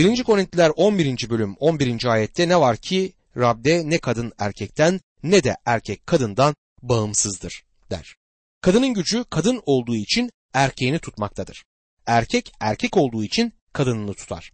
1. 0.00 0.22
Korintiler 0.22 0.72
11. 0.76 1.30
bölüm 1.30 1.56
11. 1.58 2.04
ayette 2.04 2.48
ne 2.48 2.60
var 2.60 2.76
ki 2.76 3.12
Rab'de 3.36 3.90
ne 3.90 3.98
kadın 3.98 4.32
erkekten 4.38 5.00
ne 5.22 5.44
de 5.44 5.56
erkek 5.66 6.06
kadından 6.06 6.54
bağımsızdır 6.82 7.64
der. 7.90 8.14
Kadının 8.60 8.94
gücü 8.94 9.24
kadın 9.30 9.62
olduğu 9.66 9.96
için 9.96 10.30
erkeğini 10.54 10.98
tutmaktadır. 10.98 11.64
Erkek 12.06 12.52
erkek 12.60 12.96
olduğu 12.96 13.24
için 13.24 13.52
kadınını 13.72 14.14
tutar. 14.14 14.52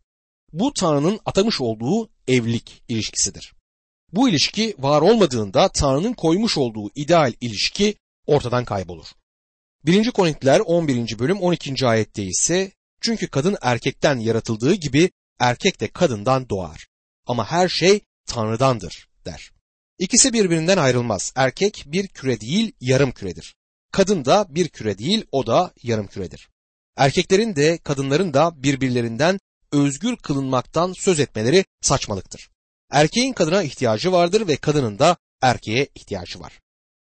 Bu 0.53 0.73
Tanrı'nın 0.73 1.21
atamış 1.27 1.61
olduğu 1.61 2.11
evlilik 2.29 2.83
ilişkisidir. 2.89 3.53
Bu 4.13 4.29
ilişki 4.29 4.75
var 4.79 5.03
olmadığında 5.03 5.69
Tanrı'nın 5.69 6.13
koymuş 6.13 6.59
olduğu 6.59 6.91
ideal 6.95 7.33
ilişki 7.41 7.95
ortadan 8.27 8.65
kaybolur. 8.65 9.07
1. 9.85 10.11
Korintiler 10.11 10.61
11. 10.61 11.19
bölüm 11.19 11.41
12. 11.41 11.87
ayette 11.87 12.23
ise 12.23 12.73
çünkü 13.01 13.29
kadın 13.29 13.57
erkekten 13.63 14.19
yaratıldığı 14.19 14.75
gibi 14.75 15.11
erkek 15.39 15.81
de 15.81 15.89
kadından 15.89 16.49
doğar. 16.49 16.87
Ama 17.27 17.51
her 17.51 17.69
şey 17.69 18.01
Tanrı'dandır 18.27 19.09
der. 19.25 19.51
İkisi 19.99 20.33
birbirinden 20.33 20.79
ayrılmaz. 20.79 21.33
Erkek 21.37 21.85
bir 21.87 22.09
küre 22.09 22.41
değil 22.41 22.73
yarım 22.81 23.13
küredir. 23.13 23.55
Kadın 23.93 24.25
da 24.25 24.47
bir 24.49 24.69
küre 24.69 24.99
değil 24.99 25.25
o 25.33 25.47
da 25.47 25.73
yarım 25.83 26.07
küredir. 26.07 26.49
Erkeklerin 26.97 27.57
de 27.57 27.79
kadınların 27.79 28.35
da 28.35 28.63
birbirlerinden 28.63 29.39
özgür 29.73 30.17
kılınmaktan 30.17 30.93
söz 30.93 31.21
etmeleri 31.21 31.65
saçmalıktır. 31.81 32.51
Erkeğin 32.91 33.33
kadına 33.33 33.63
ihtiyacı 33.63 34.13
vardır 34.13 34.49
ve 34.49 34.57
kadının 34.57 34.99
da 34.99 35.17
erkeğe 35.43 35.89
ihtiyacı 35.95 36.41
var. 36.41 36.61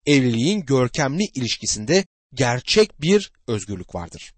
Evliliğin 0.07 0.61
görkemli 0.61 1.25
ilişkisinde 1.35 2.05
gerçek 2.35 3.01
bir 3.01 3.33
özgürlük 3.47 3.95
vardır. 3.95 4.35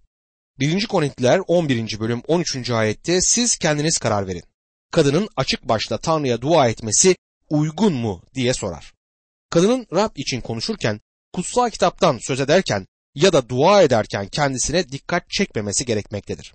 1. 0.61 0.87
Korintiler 0.87 1.41
11. 1.47 2.01
bölüm 2.01 2.23
13. 2.29 2.70
ayette 2.70 3.20
siz 3.20 3.56
kendiniz 3.56 3.98
karar 3.98 4.27
verin. 4.27 4.43
Kadının 4.91 5.29
açık 5.37 5.69
başta 5.69 5.98
Tanrı'ya 5.98 6.41
dua 6.41 6.69
etmesi 6.69 7.16
uygun 7.51 7.93
mu 7.93 8.23
diye 8.35 8.54
sorar. 8.54 8.93
Kadının 9.51 9.87
Rab 9.95 10.16
için 10.16 10.41
konuşurken, 10.41 11.01
kutsal 11.32 11.71
kitaptan 11.71 12.18
söz 12.23 12.41
ederken 12.41 12.87
ya 13.15 13.32
da 13.32 13.49
dua 13.49 13.82
ederken 13.82 14.29
kendisine 14.29 14.88
dikkat 14.88 15.30
çekmemesi 15.30 15.85
gerekmektedir. 15.85 16.54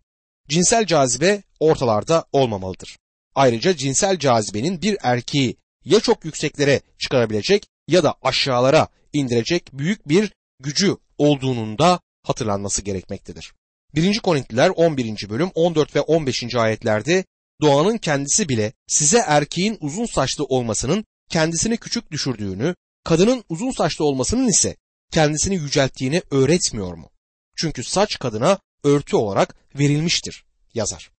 Cinsel 0.49 0.85
cazibe 0.85 1.43
ortalarda 1.59 2.25
olmamalıdır. 2.31 2.97
Ayrıca 3.35 3.77
cinsel 3.77 4.19
cazibenin 4.19 4.81
bir 4.81 4.97
erkeği 5.03 5.57
ya 5.85 5.99
çok 5.99 6.25
yükseklere 6.25 6.81
çıkarabilecek 6.99 7.67
ya 7.87 8.03
da 8.03 8.15
aşağılara 8.21 8.87
indirecek 9.13 9.73
büyük 9.73 10.09
bir 10.09 10.33
gücü 10.59 10.97
olduğunun 11.17 11.77
da 11.77 11.99
hatırlanması 12.23 12.81
gerekmektedir. 12.81 13.53
1. 13.97 14.19
Korintliler 14.19 14.69
11. 14.69 15.29
bölüm 15.29 15.51
14 15.55 15.95
ve 15.95 16.01
15. 16.01 16.55
ayetlerde 16.55 17.25
doğanın 17.61 17.97
kendisi 17.97 18.49
bile 18.49 18.73
size 18.87 19.17
erkeğin 19.17 19.77
uzun 19.81 20.05
saçlı 20.05 20.43
olmasının 20.43 21.05
kendisini 21.29 21.77
küçük 21.77 22.11
düşürdüğünü, 22.11 22.75
kadının 23.03 23.43
uzun 23.49 23.71
saçlı 23.71 24.05
olmasının 24.05 24.47
ise 24.47 24.75
kendisini 25.11 25.55
yücelttiğini 25.55 26.21
öğretmiyor 26.31 26.93
mu? 26.93 27.09
Çünkü 27.55 27.83
saç 27.83 28.19
kadına 28.19 28.59
örtü 28.83 29.15
olarak 29.15 29.55
verilmiştir 29.75 30.45
yazar. 30.73 31.11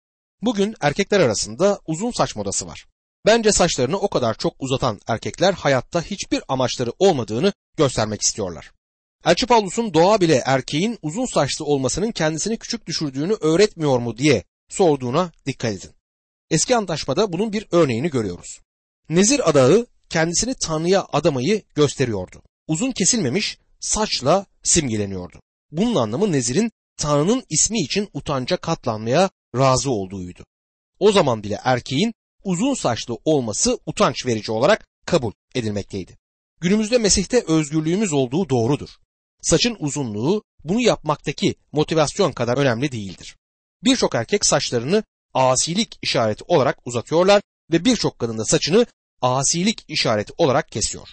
Bugün 0.42 0.76
erkekler 0.82 1.20
arasında 1.20 1.80
uzun 1.88 2.12
saç 2.12 2.36
modası 2.36 2.68
var. 2.68 2.86
Bence 3.26 3.52
saçlarını 3.52 3.98
o 3.98 4.08
kadar 4.08 4.34
çok 4.34 4.54
uzatan 4.60 5.00
erkekler 5.08 5.54
hayatta 5.54 6.02
hiçbir 6.02 6.44
amaçları 6.48 6.94
olmadığını 7.00 7.54
göstermek 7.78 8.22
istiyorlar. 8.22 8.72
Elçi 9.28 9.46
Pavlus'un 9.46 9.94
doğa 9.94 10.22
bile 10.22 10.42
erkeğin 10.46 11.00
uzun 11.02 11.26
saçlı 11.26 11.66
olmasının 11.66 12.12
kendisini 12.12 12.58
küçük 12.58 12.88
düşürdüğünü 12.88 13.34
öğretmiyor 13.34 14.00
mu 14.00 14.18
diye 14.18 14.44
sorduğuna 14.70 15.32
dikkat 15.46 15.74
edin. 15.74 15.92
Eski 16.50 16.76
antlaşmada 16.76 17.34
bunun 17.34 17.54
bir 17.54 17.68
örneğini 17.72 18.10
görüyoruz. 18.10 18.60
Nezir 19.10 19.50
adağı 19.50 19.86
kendisini 20.10 20.56
Tanrı'ya 20.56 21.06
adamayı 21.12 21.64
gösteriyordu. 21.76 22.42
Uzun 22.68 22.92
kesilmemiş 22.92 23.58
saçla 23.80 24.46
simgeleniyordu. 24.64 25.40
Bunun 25.72 25.96
anlamı 25.96 26.32
Nezir'in 26.32 26.72
Tanrı'nın 26.98 27.44
ismi 27.50 27.80
için 27.82 28.10
utanca 28.14 28.58
katlanmaya 28.58 29.30
razı 29.56 29.92
olduğuydu. 29.92 30.44
O 31.00 31.12
zaman 31.12 31.44
bile 31.44 31.60
erkeğin 31.64 32.14
uzun 32.44 32.74
saçlı 32.74 33.18
olması 33.26 33.80
utanç 33.86 34.26
verici 34.26 34.52
olarak 34.52 34.88
kabul 35.06 35.32
edilmekteydi. 35.56 36.18
Günümüzde 36.62 36.98
Mesih'te 36.98 37.44
özgürlüğümüz 37.48 38.14
olduğu 38.14 38.50
doğrudur. 38.50 38.90
Saçın 39.42 39.78
uzunluğu 39.80 40.44
bunu 40.64 40.82
yapmaktaki 40.82 41.56
motivasyon 41.72 42.32
kadar 42.32 42.58
önemli 42.58 42.92
değildir. 42.92 43.38
Birçok 43.84 44.16
erkek 44.16 44.46
saçlarını 44.46 45.04
asilik 45.34 46.00
işareti 46.02 46.44
olarak 46.48 46.88
uzatıyorlar 46.88 47.42
ve 47.72 47.86
birçok 47.86 48.20
kadın 48.20 48.38
da 48.38 48.46
saçını 48.46 48.86
asilik 49.22 49.86
işareti 49.88 50.34
olarak 50.38 50.72
kesiyor. 50.72 51.08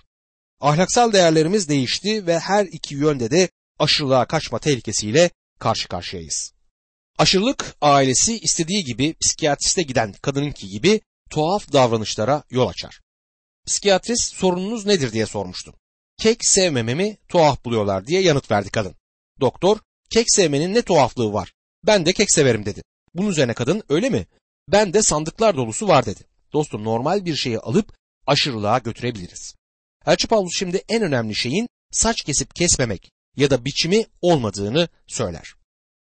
Ahlaksal 0.61 1.13
değerlerimiz 1.13 1.69
değişti 1.69 2.27
ve 2.27 2.39
her 2.39 2.65
iki 2.65 2.95
yönde 2.95 3.31
de 3.31 3.49
aşırılığa 3.79 4.25
kaçma 4.25 4.59
tehlikesiyle 4.59 5.31
karşı 5.59 5.89
karşıyayız. 5.89 6.53
Aşırılık 7.19 7.77
ailesi 7.81 8.39
istediği 8.39 8.85
gibi 8.85 9.15
psikiyatriste 9.21 9.83
giden 9.83 10.13
kadınınki 10.13 10.69
gibi 10.69 11.01
tuhaf 11.31 11.73
davranışlara 11.73 12.43
yol 12.51 12.69
açar. 12.69 13.01
Psikiyatrist 13.67 14.35
sorununuz 14.35 14.87
nedir 14.87 15.13
diye 15.13 15.27
sormuştu. 15.27 15.75
Kek 16.19 16.45
sevmememi 16.45 17.17
tuhaf 17.29 17.65
buluyorlar 17.65 18.07
diye 18.07 18.23
yanıt 18.23 18.51
verdi 18.51 18.71
kadın. 18.71 18.95
Doktor 19.41 19.79
kek 20.11 20.27
sevmenin 20.29 20.75
ne 20.75 20.83
tuhaflığı 20.83 21.33
var 21.33 21.53
ben 21.87 22.07
de 22.07 22.13
kek 22.13 22.33
severim 22.33 22.67
dedi. 22.67 22.83
Bunun 23.15 23.31
üzerine 23.31 23.55
kadın 23.55 23.83
öyle 23.89 24.11
mi? 24.11 24.27
Ben 24.69 24.93
de 24.93 25.03
sandıklar 25.03 25.57
dolusu 25.57 25.89
var 25.89 26.07
dedi. 26.07 26.21
Dostum 26.53 26.85
normal 26.85 27.25
bir 27.25 27.37
şeyi 27.37 27.59
alıp 27.59 27.93
aşırılığa 28.27 28.79
götürebiliriz. 28.79 29.55
Elçi 30.07 30.27
Paulus 30.27 30.59
şimdi 30.59 30.83
en 30.89 31.03
önemli 31.03 31.35
şeyin 31.35 31.69
saç 31.93 32.23
kesip 32.23 32.55
kesmemek 32.55 33.11
ya 33.37 33.51
da 33.51 33.65
biçimi 33.65 34.07
olmadığını 34.23 34.89
söyler. 35.07 35.55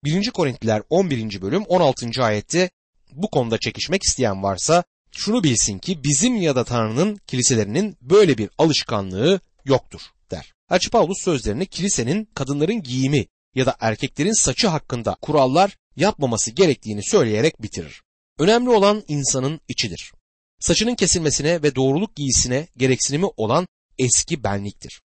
1. 0.05 0.31
Korintliler 0.31 0.83
11. 0.91 1.43
bölüm 1.43 1.65
16. 1.65 2.25
ayette 2.25 2.71
bu 3.13 3.31
konuda 3.31 3.59
çekişmek 3.59 4.03
isteyen 4.03 4.43
varsa 4.43 4.85
şunu 5.13 5.45
bilsin 5.45 5.79
ki 5.79 6.05
bizim 6.05 6.37
ya 6.37 6.57
da 6.57 6.65
Tanrı'nın 6.65 7.17
kiliselerinin 7.27 7.97
böyle 8.01 8.39
bir 8.39 8.51
alışkanlığı 8.59 9.41
yoktur 9.67 10.01
der. 10.31 10.55
Elçi 10.71 10.91
Paulus 10.91 11.19
sözlerini 11.25 11.67
kilisenin 11.67 12.25
kadınların 12.35 12.83
giyimi 12.83 13.27
ya 13.55 13.67
da 13.67 13.77
erkeklerin 13.81 14.43
saçı 14.43 14.69
hakkında 14.69 15.17
kurallar 15.23 15.77
yapmaması 15.97 16.51
gerektiğini 16.51 17.05
söyleyerek 17.05 17.63
bitirir. 17.63 18.03
Önemli 18.39 18.71
olan 18.71 19.05
insanın 19.09 19.61
içidir. 19.69 20.13
Saçının 20.61 20.95
kesilmesine 20.95 21.63
ve 21.63 21.75
doğruluk 21.75 22.17
giysisine 22.17 22.69
gereksinimi 22.77 23.27
olan 23.37 23.67
eski 23.99 24.45
benliktir. 24.45 25.03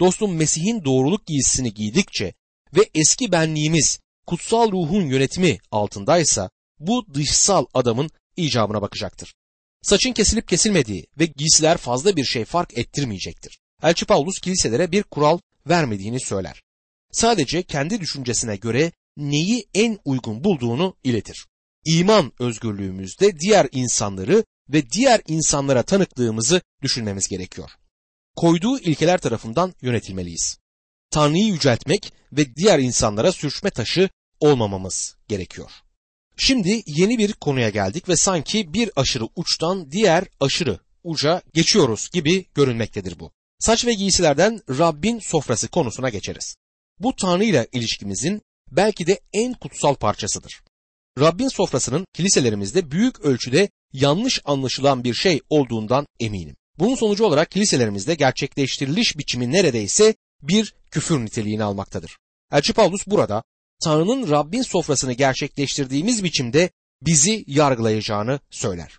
Dostum 0.00 0.36
Mesih'in 0.36 0.84
doğruluk 0.84 1.26
giysisini 1.26 1.74
giydikçe 1.74 2.34
ve 2.76 2.90
eski 2.94 3.32
benliğimiz 3.32 3.98
kutsal 4.26 4.72
ruhun 4.72 5.06
yönetimi 5.06 5.58
altındaysa 5.70 6.50
bu 6.78 7.14
dışsal 7.14 7.66
adamın 7.74 8.10
icabına 8.36 8.82
bakacaktır. 8.82 9.34
Saçın 9.82 10.12
kesilip 10.12 10.48
kesilmediği 10.48 11.06
ve 11.18 11.26
giysiler 11.26 11.76
fazla 11.76 12.16
bir 12.16 12.24
şey 12.24 12.44
fark 12.44 12.78
ettirmeyecektir. 12.78 13.58
Elçi 13.84 14.06
Paulus 14.06 14.40
kiliselere 14.40 14.92
bir 14.92 15.02
kural 15.02 15.38
vermediğini 15.66 16.20
söyler. 16.20 16.62
Sadece 17.12 17.62
kendi 17.62 18.00
düşüncesine 18.00 18.56
göre 18.56 18.92
neyi 19.16 19.66
en 19.74 19.98
uygun 20.04 20.44
bulduğunu 20.44 20.96
iletir. 21.04 21.46
İman 21.84 22.32
özgürlüğümüzde 22.38 23.38
diğer 23.38 23.68
insanları 23.72 24.44
ve 24.68 24.90
diğer 24.90 25.20
insanlara 25.26 25.82
tanıklığımızı 25.82 26.60
düşünmemiz 26.82 27.28
gerekiyor. 27.28 27.70
Koyduğu 28.36 28.78
ilkeler 28.78 29.20
tarafından 29.20 29.74
yönetilmeliyiz. 29.82 30.58
Tanrı'yı 31.10 31.46
yüceltmek 31.46 32.12
ve 32.32 32.56
diğer 32.56 32.78
insanlara 32.78 33.32
sürçme 33.32 33.70
taşı 33.70 34.08
olmamamız 34.40 35.16
gerekiyor. 35.28 35.70
Şimdi 36.36 36.82
yeni 36.86 37.18
bir 37.18 37.32
konuya 37.32 37.70
geldik 37.70 38.08
ve 38.08 38.16
sanki 38.16 38.72
bir 38.72 38.90
aşırı 38.96 39.28
uçtan 39.36 39.90
diğer 39.90 40.24
aşırı 40.40 40.78
uca 41.04 41.42
geçiyoruz 41.54 42.08
gibi 42.12 42.46
görünmektedir 42.54 43.18
bu. 43.20 43.32
Saç 43.64 43.86
ve 43.86 43.94
giysilerden 43.94 44.60
Rabbin 44.78 45.18
sofrası 45.18 45.68
konusuna 45.68 46.08
geçeriz. 46.08 46.56
Bu 46.98 47.16
Tanrı 47.16 47.44
ile 47.44 47.68
ilişkimizin 47.72 48.42
belki 48.70 49.06
de 49.06 49.20
en 49.32 49.54
kutsal 49.54 49.94
parçasıdır. 49.94 50.60
Rabbin 51.18 51.48
sofrasının 51.48 52.06
kiliselerimizde 52.12 52.90
büyük 52.90 53.20
ölçüde 53.20 53.68
yanlış 53.92 54.40
anlaşılan 54.44 55.04
bir 55.04 55.14
şey 55.14 55.40
olduğundan 55.50 56.06
eminim. 56.20 56.56
Bunun 56.78 56.94
sonucu 56.94 57.24
olarak 57.24 57.50
kiliselerimizde 57.50 58.14
gerçekleştiriliş 58.14 59.18
biçimi 59.18 59.52
neredeyse 59.52 60.14
bir 60.42 60.74
küfür 60.90 61.20
niteliğini 61.20 61.64
almaktadır. 61.64 62.18
Elçi 62.52 62.72
Paulus 62.72 63.06
burada 63.06 63.42
Tanrı'nın 63.84 64.30
Rabbin 64.30 64.62
sofrasını 64.62 65.12
gerçekleştirdiğimiz 65.12 66.24
biçimde 66.24 66.70
bizi 67.02 67.44
yargılayacağını 67.46 68.40
söyler. 68.50 68.98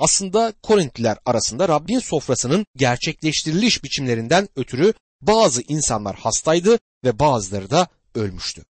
Aslında 0.00 0.52
Korintliler 0.62 1.18
arasında 1.24 1.68
Rabbin 1.68 1.98
sofrasının 1.98 2.66
gerçekleştiriliş 2.76 3.84
biçimlerinden 3.84 4.48
ötürü 4.56 4.94
bazı 5.22 5.62
insanlar 5.62 6.16
hastaydı 6.16 6.78
ve 7.04 7.18
bazıları 7.18 7.70
da 7.70 7.88
ölmüştü. 8.14 8.64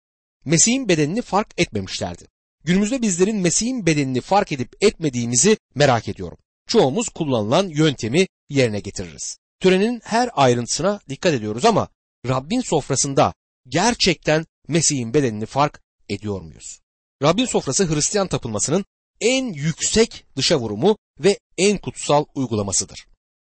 Mesih'in 0.46 0.90
bedenini 0.90 1.22
fark 1.22 1.48
etmemişlerdi. 1.58 2.28
Günümüzde 2.64 3.02
bizlerin 3.02 3.38
Mesih'in 3.38 3.86
bedenini 3.86 4.22
fark 4.22 4.52
edip 4.52 4.76
etmediğimizi 4.82 5.58
merak 5.76 6.08
ediyorum. 6.08 6.38
Çoğumuz 6.68 7.10
kullanılan 7.10 7.68
yöntemi 7.68 8.28
yerine 8.50 8.80
getiririz. 8.80 9.38
Törenin 9.60 10.02
her 10.04 10.30
ayrıntısına 10.34 11.00
dikkat 11.10 11.34
ediyoruz 11.34 11.66
ama 11.66 11.88
Rabbin 12.28 12.62
sofrasında 12.62 13.34
gerçekten 13.68 14.46
Mesih'in 14.68 15.14
bedenini 15.14 15.46
fark 15.46 15.82
ediyor 16.10 16.42
muyuz? 16.42 16.80
Rabbin 17.24 17.46
sofrası 17.46 17.96
Hristiyan 17.96 18.28
tapınmasının 18.28 18.86
en 19.22 19.54
yüksek 19.54 20.25
dışa 20.36 20.60
vurumu 20.60 20.98
ve 21.19 21.40
en 21.58 21.78
kutsal 21.78 22.25
uygulamasıdır. 22.36 23.08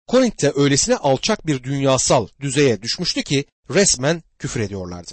Korint'te 0.07 0.51
öylesine 0.55 0.95
alçak 0.95 1.47
bir 1.47 1.63
dünyasal 1.63 2.27
düzeye 2.39 2.81
düşmüştü 2.81 3.23
ki 3.23 3.45
resmen 3.69 4.23
küfür 4.39 4.59
ediyorlardı. 4.59 5.11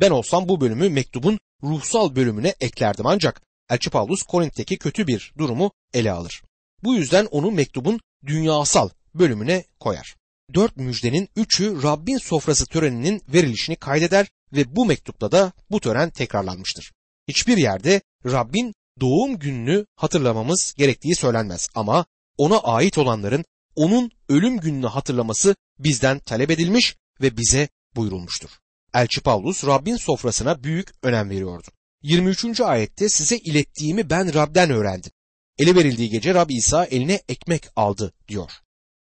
Ben 0.00 0.10
olsam 0.10 0.48
bu 0.48 0.60
bölümü 0.60 0.88
mektubun 0.88 1.38
ruhsal 1.62 2.16
bölümüne 2.16 2.54
eklerdim 2.60 3.06
ancak 3.06 3.42
Elçi 3.70 3.90
Paulus 3.90 4.22
Korint'teki 4.22 4.78
kötü 4.78 5.06
bir 5.06 5.32
durumu 5.38 5.72
ele 5.94 6.12
alır. 6.12 6.42
Bu 6.82 6.94
yüzden 6.94 7.26
onu 7.26 7.50
mektubun 7.50 8.00
dünyasal 8.26 8.88
bölümüne 9.14 9.64
koyar. 9.80 10.16
Dört 10.54 10.76
müjdenin 10.76 11.28
üçü 11.36 11.82
Rabbin 11.82 12.18
sofrası 12.18 12.66
töreninin 12.66 13.22
verilişini 13.28 13.76
kaydeder 13.76 14.26
ve 14.52 14.76
bu 14.76 14.86
mektupta 14.86 15.32
da 15.32 15.52
bu 15.70 15.80
tören 15.80 16.10
tekrarlanmıştır. 16.10 16.92
Hiçbir 17.28 17.56
yerde 17.56 18.00
Rabbin 18.24 18.74
doğum 19.00 19.38
gününü 19.38 19.86
hatırlamamız 19.96 20.74
gerektiği 20.76 21.14
söylenmez 21.14 21.68
ama 21.74 22.06
ona 22.36 22.58
ait 22.58 22.98
olanların 22.98 23.44
onun 23.76 24.10
ölüm 24.28 24.60
gününü 24.60 24.86
hatırlaması 24.86 25.56
bizden 25.78 26.18
talep 26.18 26.50
edilmiş 26.50 26.96
ve 27.20 27.36
bize 27.36 27.68
buyurulmuştur. 27.96 28.50
Elçi 28.94 29.20
Paulus 29.20 29.64
Rabbin 29.64 29.96
sofrasına 29.96 30.64
büyük 30.64 30.88
önem 31.02 31.30
veriyordu. 31.30 31.68
23. 32.02 32.60
ayette 32.60 33.08
size 33.08 33.36
ilettiğimi 33.36 34.10
ben 34.10 34.34
Rab'den 34.34 34.70
öğrendim. 34.70 35.12
Ele 35.58 35.74
verildiği 35.74 36.10
gece 36.10 36.34
Rab 36.34 36.50
İsa 36.50 36.84
eline 36.84 37.20
ekmek 37.28 37.68
aldı 37.76 38.12
diyor. 38.28 38.50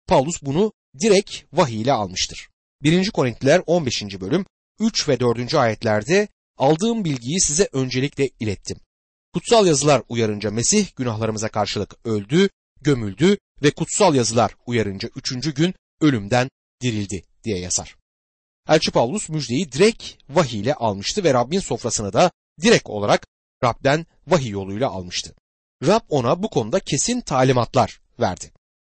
Paulus 0.07 0.41
bunu 0.41 0.73
direkt 1.01 1.43
vahiy 1.53 1.81
ile 1.81 1.93
almıştır. 1.93 2.49
1. 2.83 3.11
Korintliler 3.11 3.61
15. 3.65 4.03
bölüm 4.03 4.45
3 4.79 5.09
ve 5.09 5.19
4. 5.19 5.55
ayetlerde 5.55 6.27
aldığım 6.57 7.05
bilgiyi 7.05 7.41
size 7.41 7.69
öncelikle 7.73 8.29
ilettim. 8.39 8.77
Kutsal 9.33 9.67
yazılar 9.67 10.01
uyarınca 10.09 10.51
Mesih 10.51 10.95
günahlarımıza 10.95 11.49
karşılık 11.49 12.05
öldü, 12.05 12.49
gömüldü 12.81 13.37
ve 13.63 13.71
kutsal 13.71 14.15
yazılar 14.15 14.55
uyarınca 14.65 15.09
üçüncü 15.15 15.53
gün 15.53 15.73
ölümden 16.01 16.49
dirildi 16.81 17.23
diye 17.43 17.59
yazar. 17.59 17.95
Elçi 18.69 18.91
Paulus 18.91 19.29
müjdeyi 19.29 19.71
direkt 19.71 20.03
vahiy 20.29 20.59
ile 20.59 20.73
almıştı 20.73 21.23
ve 21.23 21.33
Rabbin 21.33 21.59
sofrasını 21.59 22.13
da 22.13 22.31
direkt 22.61 22.89
olarak 22.89 23.27
Rab'den 23.63 24.05
vahiy 24.27 24.49
yoluyla 24.49 24.89
almıştı. 24.89 25.35
Rab 25.87 26.01
ona 26.09 26.43
bu 26.43 26.49
konuda 26.49 26.79
kesin 26.79 27.21
talimatlar 27.21 28.01
verdi. 28.19 28.51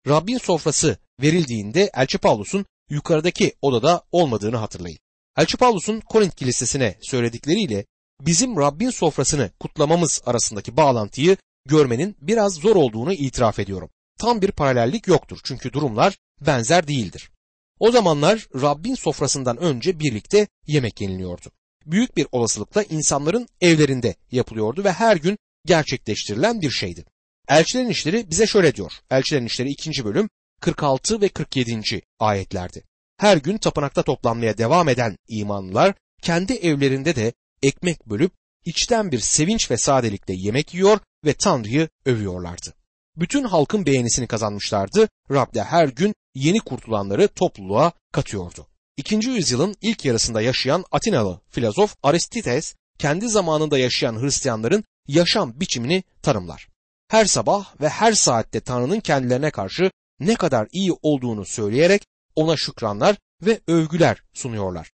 Rabbin 0.08 0.38
sofrası 0.38 0.98
verildiğinde 1.22 1.90
Elçi 1.94 2.18
Paulus'un 2.18 2.66
yukarıdaki 2.90 3.54
odada 3.62 4.04
olmadığını 4.12 4.56
hatırlayın. 4.56 4.98
Elçi 5.36 5.56
Paulus'un 5.56 6.00
Korint 6.00 6.34
kilisesine 6.34 6.98
söyledikleriyle 7.02 7.84
bizim 8.26 8.56
Rabbin 8.56 8.90
sofrasını 8.90 9.50
kutlamamız 9.60 10.22
arasındaki 10.26 10.76
bağlantıyı 10.76 11.36
görmenin 11.66 12.16
biraz 12.20 12.54
zor 12.54 12.76
olduğunu 12.76 13.12
itiraf 13.12 13.58
ediyorum. 13.58 13.90
Tam 14.18 14.42
bir 14.42 14.50
paralellik 14.50 15.06
yoktur 15.06 15.40
çünkü 15.44 15.72
durumlar 15.72 16.18
benzer 16.40 16.88
değildir. 16.88 17.30
O 17.78 17.90
zamanlar 17.90 18.48
Rabbin 18.54 18.94
sofrasından 18.94 19.56
önce 19.56 20.00
birlikte 20.00 20.46
yemek 20.66 21.00
yeniliyordu. 21.00 21.50
Büyük 21.86 22.16
bir 22.16 22.26
olasılıkla 22.32 22.82
insanların 22.82 23.48
evlerinde 23.60 24.14
yapılıyordu 24.30 24.84
ve 24.84 24.92
her 24.92 25.16
gün 25.16 25.38
gerçekleştirilen 25.66 26.60
bir 26.60 26.70
şeydi. 26.70 27.04
Elçilerin 27.48 27.88
işleri 27.88 28.30
bize 28.30 28.46
şöyle 28.46 28.74
diyor. 28.74 28.92
Elçilerin 29.10 29.46
işleri 29.46 29.68
2. 29.68 30.04
bölüm 30.04 30.28
46 30.60 31.20
ve 31.20 31.28
47. 31.28 32.02
ayetlerdi. 32.18 32.82
Her 33.18 33.36
gün 33.36 33.58
tapınakta 33.58 34.02
toplanmaya 34.02 34.58
devam 34.58 34.88
eden 34.88 35.16
imanlılar 35.28 35.94
kendi 36.22 36.52
evlerinde 36.52 37.16
de 37.16 37.32
ekmek 37.66 38.06
bölüp 38.06 38.32
içten 38.64 39.12
bir 39.12 39.18
sevinç 39.18 39.70
ve 39.70 39.76
sadelikle 39.76 40.34
yemek 40.34 40.74
yiyor 40.74 40.98
ve 41.24 41.34
Tanrı'yı 41.34 41.88
övüyorlardı. 42.06 42.74
Bütün 43.16 43.44
halkın 43.44 43.86
beğenisini 43.86 44.26
kazanmışlardı. 44.26 45.08
Rab 45.30 45.54
de 45.54 45.62
her 45.62 45.88
gün 45.88 46.14
yeni 46.34 46.60
kurtulanları 46.60 47.28
topluluğa 47.28 47.92
katıyordu. 48.12 48.66
İkinci 48.96 49.30
yüzyılın 49.30 49.76
ilk 49.82 50.04
yarısında 50.04 50.40
yaşayan 50.40 50.84
Atinalı 50.90 51.40
filozof 51.50 51.94
Aristides 52.02 52.74
kendi 52.98 53.28
zamanında 53.28 53.78
yaşayan 53.78 54.22
Hristiyanların 54.22 54.84
yaşam 55.08 55.60
biçimini 55.60 56.02
tanımlar. 56.22 56.68
Her 57.08 57.24
sabah 57.24 57.80
ve 57.80 57.88
her 57.88 58.12
saatte 58.12 58.60
Tanrı'nın 58.60 59.00
kendilerine 59.00 59.50
karşı 59.50 59.90
ne 60.20 60.34
kadar 60.34 60.68
iyi 60.72 60.92
olduğunu 61.02 61.44
söyleyerek 61.44 62.02
ona 62.36 62.56
şükranlar 62.56 63.16
ve 63.42 63.60
övgüler 63.66 64.22
sunuyorlar. 64.32 64.90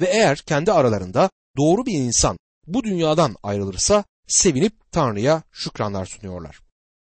Ve 0.00 0.06
eğer 0.06 0.38
kendi 0.38 0.72
aralarında 0.72 1.30
doğru 1.56 1.86
bir 1.86 1.92
insan 1.92 2.38
bu 2.66 2.84
dünyadan 2.84 3.36
ayrılırsa 3.42 4.04
sevinip 4.26 4.92
Tanrı'ya 4.92 5.42
şükranlar 5.52 6.06
sunuyorlar. 6.06 6.60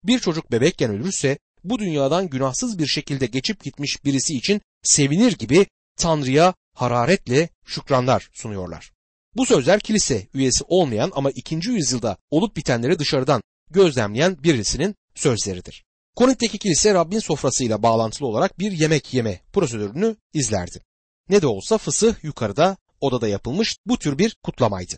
Bir 0.04 0.18
çocuk 0.18 0.52
bebekken 0.52 0.90
ölürse 0.90 1.38
bu 1.64 1.78
dünyadan 1.78 2.28
günahsız 2.28 2.78
bir 2.78 2.86
şekilde 2.86 3.26
geçip 3.26 3.64
gitmiş 3.64 4.04
birisi 4.04 4.36
için 4.36 4.60
sevinir 4.82 5.32
gibi 5.32 5.66
Tanrı'ya 5.96 6.54
hararetle 6.74 7.48
şükranlar 7.66 8.28
sunuyorlar. 8.32 8.92
Bu 9.36 9.46
sözler 9.46 9.80
kilise 9.80 10.26
üyesi 10.34 10.64
olmayan 10.68 11.12
ama 11.14 11.30
ikinci 11.30 11.70
yüzyılda 11.70 12.16
olup 12.30 12.56
bitenleri 12.56 12.98
dışarıdan 12.98 13.42
gözlemleyen 13.70 14.42
birisinin 14.42 14.94
sözleridir. 15.14 15.84
Korint'teki 16.16 16.58
kilise 16.58 16.94
Rabbin 16.94 17.18
sofrasıyla 17.18 17.82
bağlantılı 17.82 18.28
olarak 18.28 18.58
bir 18.58 18.72
yemek 18.72 19.14
yeme 19.14 19.40
prosedürünü 19.52 20.16
izlerdi. 20.32 20.82
Ne 21.28 21.42
de 21.42 21.46
olsa 21.46 21.78
fısıh 21.78 22.24
yukarıda 22.24 22.76
odada 23.00 23.28
yapılmış 23.28 23.76
bu 23.86 23.98
tür 23.98 24.18
bir 24.18 24.36
kutlamaydı. 24.42 24.94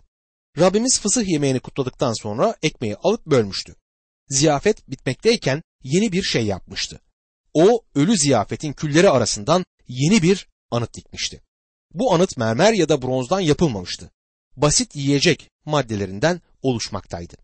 Rabbimiz 0.58 1.00
fısıh 1.00 1.28
yemeğini 1.28 1.60
kutladıktan 1.60 2.12
sonra 2.12 2.56
ekmeği 2.62 2.96
alıp 2.96 3.26
bölmüştü. 3.26 3.76
Ziyafet 4.28 4.90
bitmekteyken 4.90 5.62
yeni 5.82 6.12
bir 6.12 6.22
şey 6.22 6.46
yapmıştı. 6.46 7.00
O 7.54 7.84
ölü 7.94 8.16
ziyafetin 8.16 8.72
külleri 8.72 9.10
arasından 9.10 9.64
yeni 9.88 10.22
bir 10.22 10.48
anıt 10.70 10.94
dikmişti. 10.94 11.42
Bu 11.94 12.14
anıt 12.14 12.36
mermer 12.36 12.72
ya 12.72 12.88
da 12.88 13.02
bronzdan 13.02 13.40
yapılmamıştı. 13.40 14.10
Basit 14.56 14.96
yiyecek 14.96 15.50
maddelerinden 15.64 16.40
oluşmaktaydı. 16.62 17.36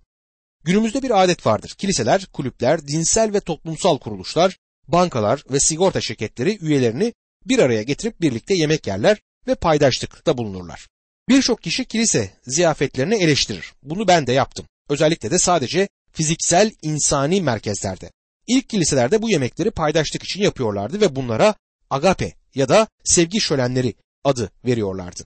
Günümüzde 0.65 1.03
bir 1.03 1.23
adet 1.23 1.47
vardır. 1.47 1.75
Kiliseler, 1.79 2.27
kulüpler, 2.27 2.89
dinsel 2.89 3.33
ve 3.33 3.41
toplumsal 3.41 3.99
kuruluşlar, 3.99 4.59
bankalar 4.89 5.45
ve 5.51 5.61
sigorta 5.61 6.01
şirketleri 6.01 6.59
üyelerini 6.61 7.13
bir 7.45 7.59
araya 7.59 7.83
getirip 7.83 8.21
birlikte 8.21 8.55
yemek 8.55 8.87
yerler 8.87 9.19
ve 9.47 9.55
paydaşlıkta 9.55 10.39
bulunurlar. 10.39 10.87
Birçok 11.29 11.63
kişi 11.63 11.85
kilise 11.85 12.31
ziyafetlerini 12.47 13.15
eleştirir. 13.15 13.73
Bunu 13.83 14.09
ben 14.09 14.27
de 14.27 14.33
yaptım. 14.33 14.67
Özellikle 14.89 15.31
de 15.31 15.39
sadece 15.39 15.89
fiziksel 16.13 16.73
insani 16.83 17.43
merkezlerde. 17.43 18.11
İlk 18.47 18.69
kiliselerde 18.69 19.23
bu 19.23 19.31
yemekleri 19.31 19.71
paydaşlık 19.71 20.23
için 20.23 20.43
yapıyorlardı 20.43 21.01
ve 21.01 21.17
bunlara 21.17 21.55
agape 21.91 22.33
ya 22.55 22.69
da 22.69 22.89
sevgi 23.05 23.41
şölenleri 23.41 23.95
adı 24.25 24.51
veriyorlardı. 24.65 25.23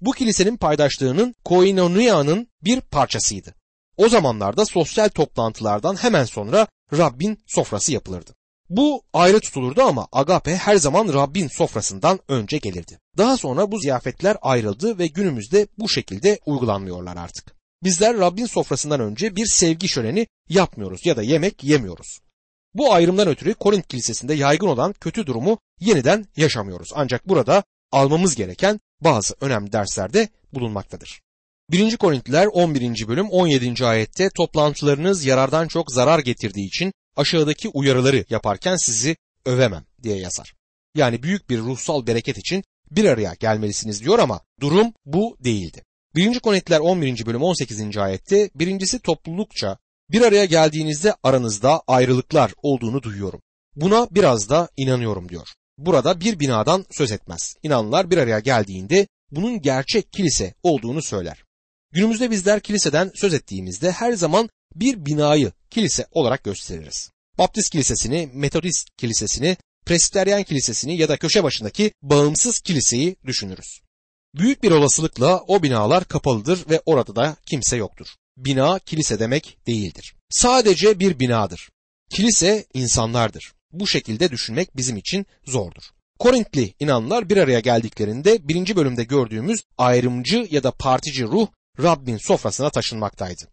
Bu 0.00 0.12
kilisenin 0.12 0.56
paydaşlığının 0.56 1.34
koinonia'nın 1.44 2.48
bir 2.64 2.80
parçasıydı. 2.80 3.54
O 3.96 4.08
zamanlarda 4.08 4.64
sosyal 4.64 5.08
toplantılardan 5.08 5.96
hemen 5.96 6.24
sonra 6.24 6.66
Rabbin 6.92 7.38
sofrası 7.46 7.92
yapılırdı. 7.92 8.34
Bu 8.76 9.02
ayrı 9.12 9.40
tutulurdu 9.40 9.82
ama 9.82 10.08
agape 10.12 10.56
her 10.56 10.76
zaman 10.76 11.12
Rabbin 11.12 11.48
sofrasından 11.48 12.20
önce 12.28 12.58
gelirdi. 12.58 12.98
Daha 13.18 13.36
sonra 13.36 13.72
bu 13.72 13.78
ziyafetler 13.78 14.36
ayrıldı 14.42 14.98
ve 14.98 15.06
günümüzde 15.06 15.66
bu 15.78 15.88
şekilde 15.88 16.38
uygulanmıyorlar 16.46 17.16
artık. 17.16 17.54
Bizler 17.84 18.18
Rabbin 18.18 18.46
sofrasından 18.46 19.00
önce 19.00 19.36
bir 19.36 19.46
sevgi 19.46 19.88
şöleni 19.88 20.26
yapmıyoruz 20.48 21.06
ya 21.06 21.16
da 21.16 21.22
yemek 21.22 21.64
yemiyoruz. 21.64 22.20
Bu 22.74 22.92
ayrımdan 22.92 23.28
ötürü 23.28 23.54
Korint 23.54 23.88
Kilisesi'nde 23.88 24.34
yaygın 24.34 24.66
olan 24.66 24.92
kötü 24.92 25.26
durumu 25.26 25.58
yeniden 25.80 26.26
yaşamıyoruz. 26.36 26.88
Ancak 26.94 27.28
burada 27.28 27.64
almamız 27.90 28.34
gereken 28.34 28.80
bazı 29.00 29.34
önemli 29.40 29.72
derslerde 29.72 30.28
bulunmaktadır. 30.52 31.20
1. 31.70 31.96
Korintliler 31.96 32.46
11. 32.46 33.08
bölüm 33.08 33.30
17. 33.30 33.86
ayette 33.86 34.30
toplantılarınız 34.30 35.24
yarardan 35.24 35.68
çok 35.68 35.92
zarar 35.92 36.18
getirdiği 36.18 36.66
için 36.66 36.92
aşağıdaki 37.16 37.68
uyarıları 37.68 38.24
yaparken 38.30 38.76
sizi 38.76 39.16
övemem 39.44 39.84
diye 40.02 40.18
yazar. 40.18 40.54
Yani 40.94 41.22
büyük 41.22 41.50
bir 41.50 41.58
ruhsal 41.58 42.06
bereket 42.06 42.38
için 42.38 42.64
bir 42.90 43.04
araya 43.04 43.34
gelmelisiniz 43.34 44.04
diyor 44.04 44.18
ama 44.18 44.40
durum 44.60 44.92
bu 45.06 45.36
değildi. 45.40 45.84
1. 46.14 46.40
Korintiler 46.40 46.80
11. 46.80 47.26
bölüm 47.26 47.42
18. 47.42 47.96
ayette 47.96 48.50
birincisi 48.54 48.98
toplulukça 48.98 49.78
bir 50.10 50.22
araya 50.22 50.44
geldiğinizde 50.44 51.14
aranızda 51.22 51.82
ayrılıklar 51.86 52.52
olduğunu 52.62 53.02
duyuyorum. 53.02 53.40
Buna 53.76 54.08
biraz 54.10 54.48
da 54.48 54.68
inanıyorum 54.76 55.28
diyor. 55.28 55.48
Burada 55.78 56.20
bir 56.20 56.40
binadan 56.40 56.84
söz 56.90 57.12
etmez. 57.12 57.54
İnanlar 57.62 58.10
bir 58.10 58.18
araya 58.18 58.38
geldiğinde 58.38 59.06
bunun 59.30 59.62
gerçek 59.62 60.12
kilise 60.12 60.54
olduğunu 60.62 61.02
söyler. 61.02 61.44
Günümüzde 61.92 62.30
bizler 62.30 62.60
kiliseden 62.60 63.10
söz 63.14 63.34
ettiğimizde 63.34 63.92
her 63.92 64.12
zaman 64.12 64.48
bir 64.74 65.06
binayı 65.06 65.52
kilise 65.70 66.06
olarak 66.10 66.44
gösteririz. 66.44 67.10
Baptist 67.38 67.70
kilisesini, 67.70 68.30
Metodist 68.34 68.88
kilisesini, 68.96 69.56
Presbiteryen 69.86 70.42
kilisesini 70.42 70.96
ya 70.96 71.08
da 71.08 71.16
köşe 71.16 71.44
başındaki 71.44 71.92
bağımsız 72.02 72.60
kiliseyi 72.60 73.16
düşünürüz. 73.26 73.80
Büyük 74.34 74.62
bir 74.62 74.70
olasılıkla 74.70 75.40
o 75.46 75.62
binalar 75.62 76.04
kapalıdır 76.04 76.70
ve 76.70 76.80
orada 76.86 77.16
da 77.16 77.36
kimse 77.46 77.76
yoktur. 77.76 78.06
Bina 78.36 78.78
kilise 78.78 79.18
demek 79.18 79.58
değildir. 79.66 80.14
Sadece 80.30 80.98
bir 80.98 81.20
binadır. 81.20 81.70
Kilise 82.10 82.66
insanlardır. 82.74 83.52
Bu 83.72 83.86
şekilde 83.86 84.30
düşünmek 84.30 84.76
bizim 84.76 84.96
için 84.96 85.26
zordur. 85.46 85.82
Korintli 86.18 86.74
inanlar 86.80 87.28
bir 87.28 87.36
araya 87.36 87.60
geldiklerinde 87.60 88.48
birinci 88.48 88.76
bölümde 88.76 89.04
gördüğümüz 89.04 89.64
ayrımcı 89.78 90.48
ya 90.50 90.62
da 90.62 90.70
partici 90.70 91.24
ruh 91.24 91.48
Rabbin 91.82 92.16
sofrasına 92.16 92.70
taşınmaktaydı. 92.70 93.48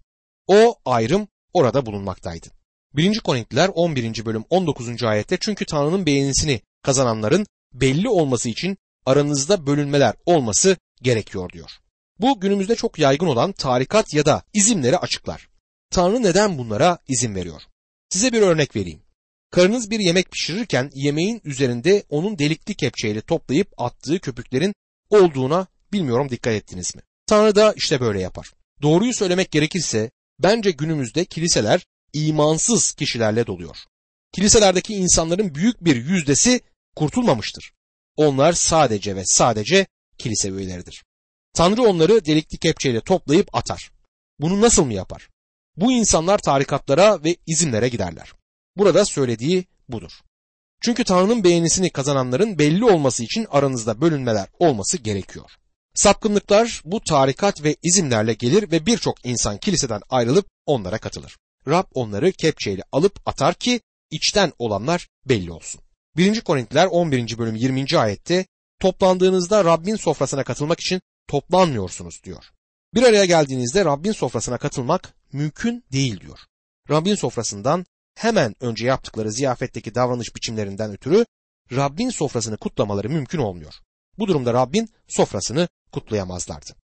O 0.49 0.75
ayrım 0.85 1.27
orada 1.53 1.85
bulunmaktaydı. 1.85 2.47
1. 2.93 3.19
Korintliler 3.19 3.69
11. 3.73 4.25
bölüm 4.25 4.43
19. 4.49 5.03
ayette 5.03 5.37
çünkü 5.41 5.65
Tanrı'nın 5.65 6.05
beğenisini 6.05 6.61
kazananların 6.83 7.45
belli 7.73 8.09
olması 8.09 8.49
için 8.49 8.77
aranızda 9.05 9.67
bölünmeler 9.67 10.15
olması 10.25 10.77
gerekiyor 11.01 11.49
diyor. 11.49 11.71
Bu 12.19 12.39
günümüzde 12.39 12.75
çok 12.75 12.99
yaygın 12.99 13.25
olan 13.25 13.51
tarikat 13.51 14.13
ya 14.13 14.25
da 14.25 14.43
izimleri 14.53 14.97
açıklar. 14.97 15.49
Tanrı 15.91 16.23
neden 16.23 16.57
bunlara 16.57 16.97
izin 17.07 17.35
veriyor? 17.35 17.61
Size 18.09 18.33
bir 18.33 18.41
örnek 18.41 18.75
vereyim. 18.75 19.03
Karınız 19.51 19.91
bir 19.91 19.99
yemek 19.99 20.31
pişirirken 20.31 20.91
yemeğin 20.93 21.41
üzerinde 21.43 22.03
onun 22.09 22.39
delikli 22.39 22.75
kepçeyle 22.75 23.21
toplayıp 23.21 23.67
attığı 23.77 24.19
köpüklerin 24.19 24.73
olduğuna 25.09 25.67
bilmiyorum 25.93 26.29
dikkat 26.29 26.53
ettiniz 26.53 26.95
mi? 26.95 27.01
Tanrı 27.27 27.55
da 27.55 27.73
işte 27.77 27.99
böyle 27.99 28.21
yapar. 28.21 28.51
Doğruyu 28.81 29.13
söylemek 29.13 29.51
gerekirse 29.51 30.11
bence 30.39 30.71
günümüzde 30.71 31.25
kiliseler 31.25 31.85
imansız 32.13 32.91
kişilerle 32.91 33.47
doluyor. 33.47 33.77
Kiliselerdeki 34.33 34.93
insanların 34.95 35.55
büyük 35.55 35.83
bir 35.85 35.95
yüzdesi 35.95 36.61
kurtulmamıştır. 36.95 37.73
Onlar 38.15 38.53
sadece 38.53 39.15
ve 39.15 39.25
sadece 39.25 39.87
kilise 40.17 40.49
üyeleridir. 40.49 41.03
Tanrı 41.53 41.83
onları 41.83 42.25
delikli 42.25 42.57
kepçeyle 42.57 43.01
toplayıp 43.01 43.55
atar. 43.55 43.91
Bunu 44.39 44.61
nasıl 44.61 44.85
mı 44.85 44.93
yapar? 44.93 45.29
Bu 45.77 45.91
insanlar 45.91 46.37
tarikatlara 46.37 47.23
ve 47.23 47.35
izinlere 47.47 47.89
giderler. 47.89 48.33
Burada 48.77 49.05
söylediği 49.05 49.65
budur. 49.89 50.11
Çünkü 50.81 51.03
Tanrı'nın 51.03 51.43
beğenisini 51.43 51.89
kazananların 51.89 52.59
belli 52.59 52.85
olması 52.85 53.23
için 53.23 53.47
aranızda 53.49 54.01
bölünmeler 54.01 54.47
olması 54.59 54.97
gerekiyor. 54.97 55.51
Sapkınlıklar 55.93 56.81
bu 56.85 57.01
tarikat 57.01 57.63
ve 57.63 57.75
izimlerle 57.83 58.33
gelir 58.33 58.71
ve 58.71 58.85
birçok 58.85 59.25
insan 59.25 59.57
kiliseden 59.57 60.01
ayrılıp 60.09 60.47
onlara 60.65 60.97
katılır. 60.97 61.37
Rab 61.67 61.85
onları 61.93 62.31
kepçeyle 62.31 62.81
alıp 62.91 63.19
atar 63.25 63.55
ki 63.55 63.81
içten 64.11 64.53
olanlar 64.59 65.07
belli 65.25 65.51
olsun. 65.51 65.81
1. 66.17 66.41
Korintiler 66.41 66.85
11. 66.85 67.37
bölüm 67.37 67.55
20. 67.55 67.85
ayette 67.97 68.45
toplandığınızda 68.79 69.65
Rabbin 69.65 69.95
sofrasına 69.95 70.43
katılmak 70.43 70.79
için 70.79 71.01
toplanmıyorsunuz 71.27 72.23
diyor. 72.23 72.43
Bir 72.93 73.03
araya 73.03 73.25
geldiğinizde 73.25 73.85
Rabbin 73.85 74.11
sofrasına 74.11 74.57
katılmak 74.57 75.13
mümkün 75.33 75.83
değil 75.91 76.21
diyor. 76.21 76.39
Rabbin 76.89 77.15
sofrasından 77.15 77.85
hemen 78.15 78.55
önce 78.59 78.85
yaptıkları 78.85 79.31
ziyafetteki 79.31 79.95
davranış 79.95 80.35
biçimlerinden 80.35 80.91
ötürü 80.91 81.25
Rabbin 81.71 82.09
sofrasını 82.09 82.57
kutlamaları 82.57 83.09
mümkün 83.09 83.39
olmuyor. 83.39 83.73
Bu 84.17 84.27
durumda 84.27 84.53
Rabbin 84.53 84.89
sofrasını 85.07 85.67
kutlayamazlardı. 85.91 86.75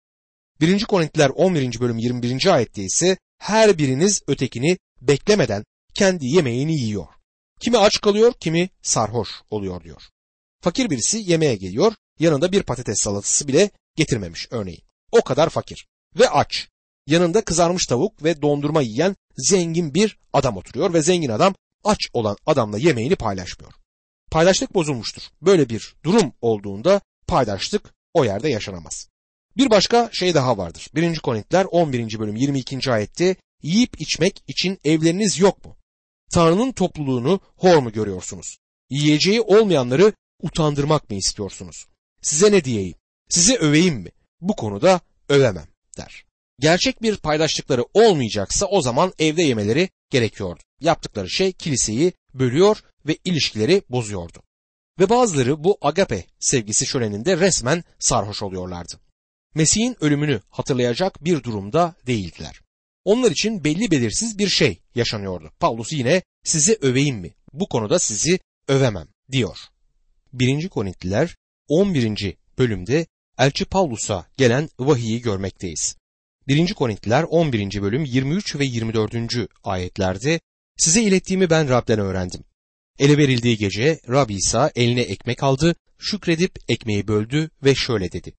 1. 0.62 0.86
Korintiler 0.86 1.30
11. 1.30 1.80
bölüm 1.80 1.98
21. 1.98 2.54
ayette 2.54 2.84
ise 2.84 3.18
her 3.38 3.78
biriniz 3.78 4.22
ötekini 4.28 4.78
beklemeden 5.02 5.64
kendi 5.94 6.26
yemeğini 6.26 6.76
yiyor. 6.76 7.08
Kimi 7.60 7.78
aç 7.78 8.02
kalıyor, 8.02 8.34
kimi 8.40 8.70
sarhoş 8.82 9.30
oluyor 9.50 9.84
diyor. 9.84 10.02
Fakir 10.62 10.90
birisi 10.90 11.18
yemeğe 11.18 11.56
geliyor, 11.56 11.94
yanında 12.20 12.52
bir 12.52 12.64
patates 12.64 13.02
salatası 13.02 13.48
bile 13.48 13.70
getirmemiş 13.96 14.48
örneğin. 14.52 14.82
O 15.12 15.22
kadar 15.22 15.50
fakir 15.50 15.88
ve 16.20 16.30
aç. 16.30 16.68
Yanında 17.08 17.46
kızarmış 17.46 17.86
tavuk 17.86 18.24
ve 18.24 18.42
dondurma 18.42 18.82
yiyen 18.82 19.16
zengin 19.38 19.94
bir 19.94 20.20
adam 20.34 20.58
oturuyor 20.58 20.94
ve 20.94 21.02
zengin 21.02 21.30
adam 21.30 21.56
aç 21.84 22.00
olan 22.14 22.38
adamla 22.46 22.78
yemeğini 22.78 23.16
paylaşmıyor. 23.16 23.74
Paydaşlık 24.32 24.74
bozulmuştur. 24.74 25.22
Böyle 25.42 25.70
bir 25.70 25.96
durum 26.04 26.34
olduğunda 26.42 27.02
paydaşlık 27.28 27.94
o 28.16 28.26
yerde 28.26 28.50
yaşanamaz. 28.50 29.08
Bir 29.58 29.70
başka 29.70 30.10
şey 30.12 30.34
daha 30.34 30.58
vardır. 30.58 30.90
1. 30.96 31.20
Korintiler 31.20 31.66
11. 31.72 32.20
bölüm 32.20 32.36
22. 32.36 32.92
ayette 32.92 33.36
yiyip 33.62 34.02
içmek 34.02 34.44
için 34.48 34.80
evleriniz 34.84 35.40
yok 35.40 35.66
mu? 35.66 35.78
Tanrı'nın 36.32 36.72
topluluğunu 36.72 37.40
hor 37.56 37.78
mu 37.78 37.92
görüyorsunuz? 37.92 38.58
Yiyeceği 38.90 39.42
olmayanları 39.42 40.14
utandırmak 40.42 41.10
mı 41.10 41.16
istiyorsunuz? 41.16 41.86
Size 42.22 42.52
ne 42.52 42.64
diyeyim? 42.64 42.96
Sizi 43.30 43.58
öveyim 43.58 43.96
mi? 43.96 44.12
Bu 44.42 44.56
konuda 44.56 45.02
övemem 45.30 45.68
der. 45.98 46.26
Gerçek 46.60 47.02
bir 47.02 47.18
paydaşlıkları 47.18 47.86
olmayacaksa 47.94 48.66
o 48.66 48.82
zaman 48.82 49.14
evde 49.20 49.42
yemeleri 49.42 49.90
gerekiyordu. 50.10 50.62
Yaptıkları 50.82 51.30
şey 51.30 51.52
kiliseyi 51.52 52.14
bölüyor 52.34 52.84
ve 53.06 53.18
ilişkileri 53.26 53.82
bozuyordu. 53.90 54.45
Ve 55.00 55.10
bazıları 55.10 55.64
bu 55.64 55.78
agape 55.82 56.25
sevgisi 56.40 56.86
şöleninde 56.86 57.38
resmen 57.38 57.84
sarhoş 58.00 58.44
oluyorlardı. 58.44 59.00
Mesih'in 59.56 59.96
ölümünü 60.02 60.42
hatırlayacak 60.50 61.24
bir 61.25 61.44
durumda 61.44 61.96
değildiler. 62.08 62.62
Onlar 63.06 63.32
için 63.32 63.64
belli 63.64 63.92
belirsiz 63.92 64.38
bir 64.38 64.48
şey 64.48 64.82
yaşanıyordu. 64.96 65.52
Paulus 65.60 65.94
yine 65.94 66.22
sizi 66.44 66.78
öveyim 66.82 67.18
mi? 67.18 67.34
Bu 67.54 67.68
konuda 67.68 68.00
sizi 68.00 68.40
övemem 68.68 69.08
diyor. 69.32 69.58
1. 70.34 70.70
Korintliler 70.70 71.36
11. 71.68 72.36
bölümde 72.58 73.08
Elçi 73.38 73.66
Paulus'a 73.66 74.25
gelen 74.38 74.70
vahiyi 74.80 75.22
görmekteyiz. 75.22 75.96
1. 76.48 76.74
Korintliler 76.74 77.24
11. 77.24 77.82
bölüm 77.82 78.06
23 78.06 78.56
ve 78.56 78.66
24. 78.66 79.16
ayetlerde 79.64 80.40
size 80.78 81.02
ilettiğimi 81.02 81.50
ben 81.50 81.70
Rab'den 81.70 82.00
öğrendim. 82.00 82.44
Ele 83.00 83.18
verildiği 83.18 83.58
gece 83.58 84.00
Rab 84.10 84.30
İsa 84.30 84.72
eline 84.75 85.02
ekmek 85.02 85.44
aldı, 85.44 85.75
şükredip 86.00 86.60
ekmeği 86.70 87.08
böldü 87.08 87.50
ve 87.64 87.75
şöyle 87.75 88.12
dedi. 88.12 88.34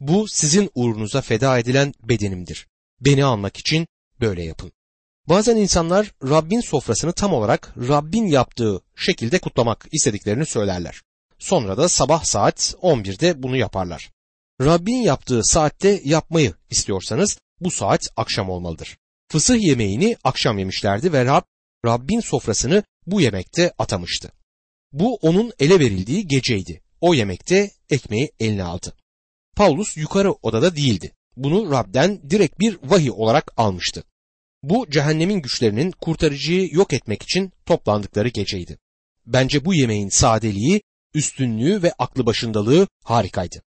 Bu 0.00 0.26
sizin 0.28 0.70
uğrunuza 0.74 1.20
feda 1.20 1.58
edilen 1.58 1.94
bedenimdir. 2.02 2.66
Beni 3.00 3.24
almak 3.24 3.56
için 3.56 3.88
böyle 4.20 4.42
yapın. 4.42 4.72
Bazen 5.28 5.56
insanlar 5.56 6.12
Rabbin 6.24 6.60
sofrasını 6.60 7.12
tam 7.12 7.32
olarak 7.34 7.74
Rabbin 7.88 8.26
yaptığı 8.26 8.80
şekilde 8.96 9.38
kutlamak 9.38 9.86
istediklerini 9.92 10.46
söylerler. 10.46 11.00
Sonra 11.38 11.76
da 11.76 11.88
sabah 11.88 12.24
saat 12.24 12.74
11'de 12.82 13.42
bunu 13.42 13.56
yaparlar. 13.56 14.10
Rabbin 14.60 15.02
yaptığı 15.02 15.40
saatte 15.44 16.00
yapmayı 16.04 16.54
istiyorsanız 16.70 17.38
bu 17.60 17.70
saat 17.70 18.08
akşam 18.16 18.50
olmalıdır. 18.50 18.98
Fısıh 19.28 19.60
yemeğini 19.60 20.16
akşam 20.24 20.58
yemişlerdi 20.58 21.12
ve 21.12 21.24
Rab, 21.24 21.42
Rabbin 21.84 22.20
sofrasını 22.20 22.82
bu 23.06 23.20
yemekte 23.20 23.72
atamıştı. 23.78 24.32
Bu 24.92 25.14
onun 25.14 25.52
ele 25.58 25.80
verildiği 25.80 26.26
geceydi. 26.26 26.82
O 27.00 27.14
yemekte 27.14 27.70
ekmeği 27.90 28.32
eline 28.40 28.64
aldı. 28.64 28.94
Paulus 29.56 29.96
yukarı 29.96 30.32
odada 30.32 30.76
değildi. 30.76 31.12
Bunu 31.36 31.70
Rab'den 31.70 32.30
direkt 32.30 32.60
bir 32.60 32.78
vahiy 32.84 33.10
olarak 33.10 33.52
almıştı. 33.56 34.04
Bu 34.62 34.90
cehennemin 34.90 35.42
güçlerinin 35.42 35.90
kurtarıcıyı 35.90 36.68
yok 36.72 36.92
etmek 36.92 37.22
için 37.22 37.52
toplandıkları 37.66 38.28
geceydi. 38.28 38.78
Bence 39.26 39.64
bu 39.64 39.74
yemeğin 39.74 40.08
sadeliği, 40.08 40.82
üstünlüğü 41.14 41.82
ve 41.82 41.92
aklı 41.98 42.26
başındalığı 42.26 42.88
harikaydı. 43.04 43.62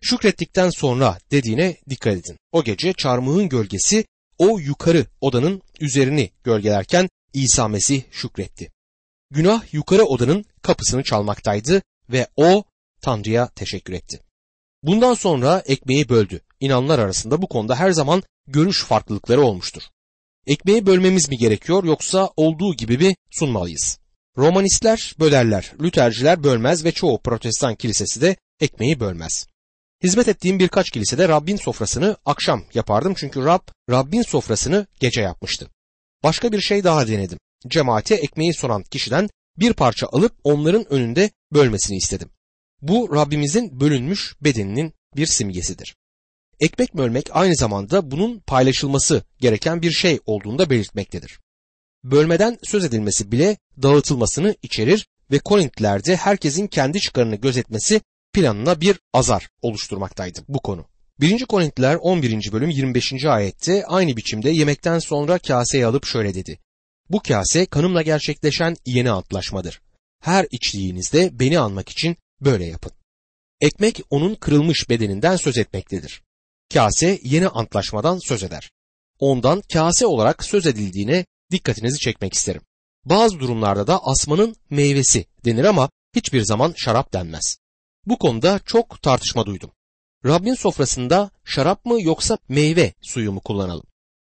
Şükrettikten 0.00 0.70
sonra 0.70 1.18
dediğine 1.30 1.76
dikkat 1.90 2.16
edin. 2.16 2.36
O 2.52 2.64
gece 2.64 2.92
çarmıhın 2.92 3.48
gölgesi 3.48 4.04
o 4.38 4.58
yukarı 4.58 5.06
odanın 5.20 5.62
üzerini 5.80 6.30
gölgelerken 6.44 7.08
İsa 7.32 7.68
Mesih 7.68 8.02
şükretti. 8.10 8.72
Günah 9.30 9.74
yukarı 9.74 10.04
odanın 10.04 10.44
kapısını 10.62 11.02
çalmaktaydı 11.02 11.82
ve 12.10 12.26
o 12.36 12.64
Tanrı'ya 13.02 13.48
teşekkür 13.48 13.92
etti. 13.92 14.20
Bundan 14.82 15.14
sonra 15.14 15.62
ekmeği 15.66 16.08
böldü. 16.08 16.40
İnanlar 16.60 16.98
arasında 16.98 17.42
bu 17.42 17.48
konuda 17.48 17.76
her 17.76 17.90
zaman 17.90 18.22
görüş 18.46 18.84
farklılıkları 18.84 19.42
olmuştur. 19.42 19.82
Ekmeği 20.46 20.86
bölmemiz 20.86 21.28
mi 21.28 21.36
gerekiyor 21.36 21.84
yoksa 21.84 22.30
olduğu 22.36 22.74
gibi 22.74 22.98
mi 22.98 23.16
sunmalıyız? 23.30 23.98
Romanistler 24.36 25.14
bölerler, 25.20 25.72
Lüterciler 25.80 26.44
bölmez 26.44 26.84
ve 26.84 26.92
çoğu 26.92 27.22
protestan 27.22 27.74
kilisesi 27.74 28.20
de 28.20 28.36
ekmeği 28.60 29.00
bölmez. 29.00 29.46
Hizmet 30.02 30.28
ettiğim 30.28 30.58
birkaç 30.58 30.90
kilisede 30.90 31.28
Rabbin 31.28 31.56
sofrasını 31.56 32.16
akşam 32.24 32.64
yapardım 32.74 33.14
çünkü 33.16 33.44
Rab, 33.44 33.60
Rabbin 33.90 34.22
sofrasını 34.22 34.86
gece 35.00 35.20
yapmıştı. 35.20 35.70
Başka 36.24 36.52
bir 36.52 36.60
şey 36.60 36.84
daha 36.84 37.08
denedim. 37.08 37.38
Cemaate 37.68 38.14
ekmeği 38.14 38.54
soran 38.54 38.82
kişiden 38.82 39.28
bir 39.58 39.72
parça 39.72 40.06
alıp 40.06 40.32
onların 40.44 40.92
önünde 40.92 41.30
bölmesini 41.52 41.96
istedim. 41.96 42.30
Bu 42.82 43.14
Rabbimizin 43.14 43.80
bölünmüş 43.80 44.34
bedeninin 44.40 44.92
bir 45.16 45.26
simgesidir. 45.26 45.96
Ekmek 46.60 46.96
bölmek 46.96 47.28
aynı 47.32 47.56
zamanda 47.56 48.10
bunun 48.10 48.40
paylaşılması 48.40 49.22
gereken 49.40 49.82
bir 49.82 49.90
şey 49.90 50.20
olduğunu 50.26 50.58
da 50.58 50.70
belirtmektedir. 50.70 51.40
Bölmeden 52.04 52.58
söz 52.62 52.84
edilmesi 52.84 53.32
bile 53.32 53.56
dağıtılmasını 53.82 54.54
içerir 54.62 55.06
ve 55.30 55.38
Korintlilerde 55.38 56.16
herkesin 56.16 56.66
kendi 56.66 57.00
çıkarını 57.00 57.36
gözetmesi 57.36 58.00
planına 58.32 58.80
bir 58.80 59.00
azar 59.12 59.48
oluşturmaktaydı 59.62 60.40
bu 60.48 60.60
konu. 60.60 60.89
1. 61.20 61.44
Korintiler 61.44 61.94
11. 61.94 62.52
bölüm 62.52 62.70
25. 62.70 63.24
ayette 63.24 63.86
aynı 63.86 64.16
biçimde 64.16 64.50
yemekten 64.50 64.98
sonra 64.98 65.38
kaseyi 65.38 65.86
alıp 65.86 66.06
şöyle 66.06 66.34
dedi. 66.34 66.58
Bu 67.10 67.22
kase 67.22 67.66
kanımla 67.66 68.02
gerçekleşen 68.02 68.76
yeni 68.86 69.10
antlaşmadır. 69.10 69.80
Her 70.20 70.46
içtiğinizde 70.50 71.38
beni 71.38 71.58
anmak 71.58 71.88
için 71.88 72.16
böyle 72.40 72.64
yapın. 72.64 72.92
Ekmek 73.60 74.00
onun 74.10 74.34
kırılmış 74.34 74.88
bedeninden 74.88 75.36
söz 75.36 75.58
etmektedir. 75.58 76.22
Kase 76.74 77.18
yeni 77.22 77.48
antlaşmadan 77.48 78.18
söz 78.18 78.42
eder. 78.42 78.70
Ondan 79.18 79.62
kase 79.72 80.06
olarak 80.06 80.44
söz 80.44 80.66
edildiğine 80.66 81.24
dikkatinizi 81.50 81.98
çekmek 81.98 82.34
isterim. 82.34 82.62
Bazı 83.04 83.40
durumlarda 83.40 83.86
da 83.86 84.00
asmanın 84.04 84.56
meyvesi 84.70 85.26
denir 85.44 85.64
ama 85.64 85.90
hiçbir 86.14 86.42
zaman 86.42 86.74
şarap 86.76 87.12
denmez. 87.12 87.58
Bu 88.06 88.18
konuda 88.18 88.60
çok 88.66 89.02
tartışma 89.02 89.46
duydum. 89.46 89.70
Rabbin 90.26 90.54
sofrasında 90.54 91.30
şarap 91.44 91.84
mı 91.84 92.02
yoksa 92.02 92.38
meyve 92.48 92.92
suyu 93.00 93.32
mu 93.32 93.40
kullanalım? 93.40 93.86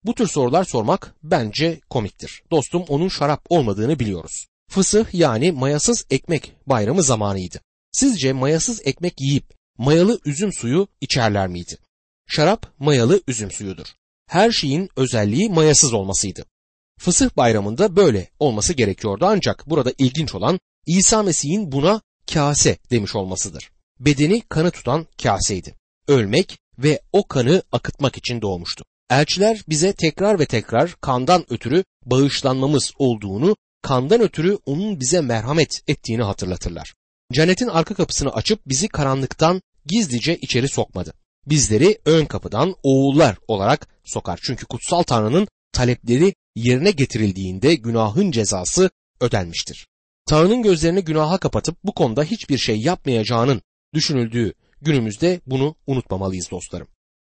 Bu 0.04 0.14
tür 0.14 0.26
sorular 0.26 0.64
sormak 0.64 1.14
bence 1.22 1.80
komiktir. 1.90 2.42
Dostum 2.50 2.84
onun 2.88 3.08
şarap 3.08 3.46
olmadığını 3.48 3.98
biliyoruz. 3.98 4.46
Fısıh 4.70 5.14
yani 5.14 5.52
mayasız 5.52 6.06
ekmek 6.10 6.52
bayramı 6.66 7.02
zamanıydı. 7.02 7.60
Sizce 7.92 8.32
mayasız 8.32 8.80
ekmek 8.84 9.20
yiyip 9.20 9.54
mayalı 9.78 10.20
üzüm 10.24 10.52
suyu 10.52 10.88
içerler 11.00 11.48
miydi? 11.48 11.78
Şarap 12.26 12.72
mayalı 12.78 13.22
üzüm 13.28 13.50
suyudur. 13.50 13.86
Her 14.26 14.50
şeyin 14.52 14.88
özelliği 14.96 15.50
mayasız 15.50 15.92
olmasıydı. 15.92 16.44
Fısıh 16.98 17.36
bayramında 17.36 17.96
böyle 17.96 18.30
olması 18.38 18.72
gerekiyordu 18.72 19.26
ancak 19.28 19.70
burada 19.70 19.92
ilginç 19.98 20.34
olan 20.34 20.60
İsa 20.86 21.22
Mesih'in 21.22 21.72
buna 21.72 22.00
kase 22.32 22.78
demiş 22.90 23.14
olmasıdır. 23.14 23.70
Bedeni 24.00 24.40
kanı 24.40 24.70
tutan 24.70 25.06
kaseydi. 25.22 25.77
Ölmek 26.08 26.58
ve 26.78 27.00
o 27.12 27.28
kanı 27.28 27.62
akıtmak 27.72 28.16
için 28.16 28.42
doğmuştu. 28.42 28.84
Elçiler 29.10 29.62
bize 29.68 29.92
tekrar 29.92 30.38
ve 30.38 30.46
tekrar 30.46 30.94
kandan 31.00 31.44
ötürü 31.52 31.84
bağışlanmamız 32.04 32.92
olduğunu, 32.98 33.56
kandan 33.82 34.20
ötürü 34.20 34.58
onun 34.66 35.00
bize 35.00 35.20
merhamet 35.20 35.82
ettiğini 35.88 36.22
hatırlatırlar. 36.22 36.94
Cennetin 37.32 37.68
arka 37.68 37.94
kapısını 37.94 38.30
açıp 38.30 38.60
bizi 38.66 38.88
karanlıktan 38.88 39.62
gizlice 39.86 40.36
içeri 40.36 40.68
sokmadı. 40.68 41.12
Bizleri 41.46 41.98
ön 42.04 42.24
kapıdan 42.24 42.74
oğullar 42.82 43.36
olarak 43.48 43.88
sokar. 44.04 44.40
Çünkü 44.42 44.66
kutsal 44.66 45.02
Tanrı'nın 45.02 45.48
talepleri 45.72 46.34
yerine 46.56 46.90
getirildiğinde 46.90 47.74
günahın 47.74 48.30
cezası 48.30 48.90
ödenmiştir. 49.20 49.86
Tanrı'nın 50.26 50.62
gözlerini 50.62 51.04
günaha 51.04 51.38
kapatıp 51.38 51.76
bu 51.84 51.92
konuda 51.92 52.24
hiçbir 52.24 52.58
şey 52.58 52.80
yapmayacağının 52.80 53.62
düşünüldüğü 53.94 54.52
günümüzde 54.82 55.40
bunu 55.46 55.74
unutmamalıyız 55.86 56.50
dostlarım. 56.50 56.88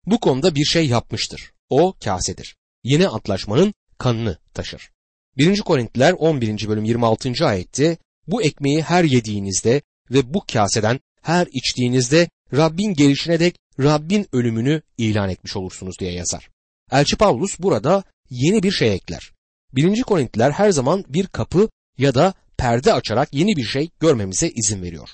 Bu 0.06 0.20
konuda 0.20 0.54
bir 0.54 0.64
şey 0.64 0.86
yapmıştır. 0.86 1.52
O 1.70 1.94
kasedir. 2.04 2.56
Yeni 2.84 3.08
antlaşmanın 3.08 3.74
kanını 3.98 4.38
taşır. 4.54 4.90
1. 5.36 5.60
Korintiler 5.60 6.12
11. 6.12 6.68
bölüm 6.68 6.84
26. 6.84 7.46
ayette 7.46 7.96
bu 8.26 8.42
ekmeği 8.42 8.82
her 8.82 9.04
yediğinizde 9.04 9.82
ve 10.10 10.34
bu 10.34 10.44
kaseden 10.52 11.00
her 11.22 11.48
içtiğinizde 11.52 12.28
Rabbin 12.52 12.94
gelişine 12.94 13.40
dek 13.40 13.56
Rabbin 13.80 14.26
ölümünü 14.32 14.82
ilan 14.98 15.30
etmiş 15.30 15.56
olursunuz 15.56 15.98
diye 16.00 16.12
yazar. 16.12 16.48
Elçi 16.92 17.16
Pavlus 17.16 17.58
burada 17.58 18.04
yeni 18.30 18.62
bir 18.62 18.70
şey 18.70 18.94
ekler. 18.94 19.32
1. 19.72 20.02
Korintiler 20.02 20.50
her 20.50 20.70
zaman 20.70 21.04
bir 21.08 21.26
kapı 21.26 21.68
ya 21.98 22.14
da 22.14 22.34
perde 22.56 22.92
açarak 22.92 23.34
yeni 23.34 23.56
bir 23.56 23.64
şey 23.64 23.90
görmemize 24.00 24.48
izin 24.48 24.82
veriyor. 24.82 25.08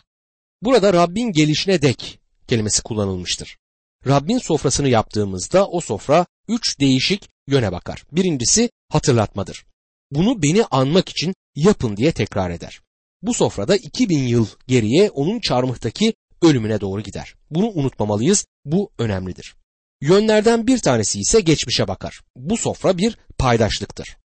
Burada 0.63 0.93
Rabbin 0.93 1.33
gelişine 1.33 1.83
dek 1.83 2.19
kelimesi 2.49 2.83
kullanılmıştır. 2.83 3.57
Rabbin 4.07 4.39
sofrasını 4.39 4.89
yaptığımızda 4.89 5.69
o 5.69 5.81
sofra 5.81 6.27
üç 6.49 6.81
değişik 6.81 7.29
yöne 7.47 7.73
bakar. 7.73 8.05
Birincisi 8.13 8.71
hatırlatmadır. 8.89 9.67
Bunu 10.11 10.43
beni 10.43 10.65
anmak 10.65 11.09
için 11.09 11.35
yapın 11.57 11.97
diye 11.97 12.13
tekrar 12.13 12.51
eder. 12.51 12.81
Bu 13.23 13.35
sofrada 13.35 13.77
2000 13.77 14.19
yıl 14.19 14.47
geriye 14.67 15.11
onun 15.11 15.41
çarmıhtaki 15.41 16.15
ölümüne 16.43 16.81
doğru 16.81 17.01
gider. 17.01 17.35
Bunu 17.51 17.69
unutmamalıyız. 17.69 18.47
Bu 18.65 18.91
önemlidir. 18.99 19.57
Yönlerden 20.01 20.67
bir 20.67 20.79
tanesi 20.79 21.21
ise 21.21 21.41
geçmişe 21.41 21.89
bakar. 21.89 22.21
Bu 22.37 22.57
sofra 22.57 22.99
bir 22.99 23.19
paydaşlıktır. 23.39 24.17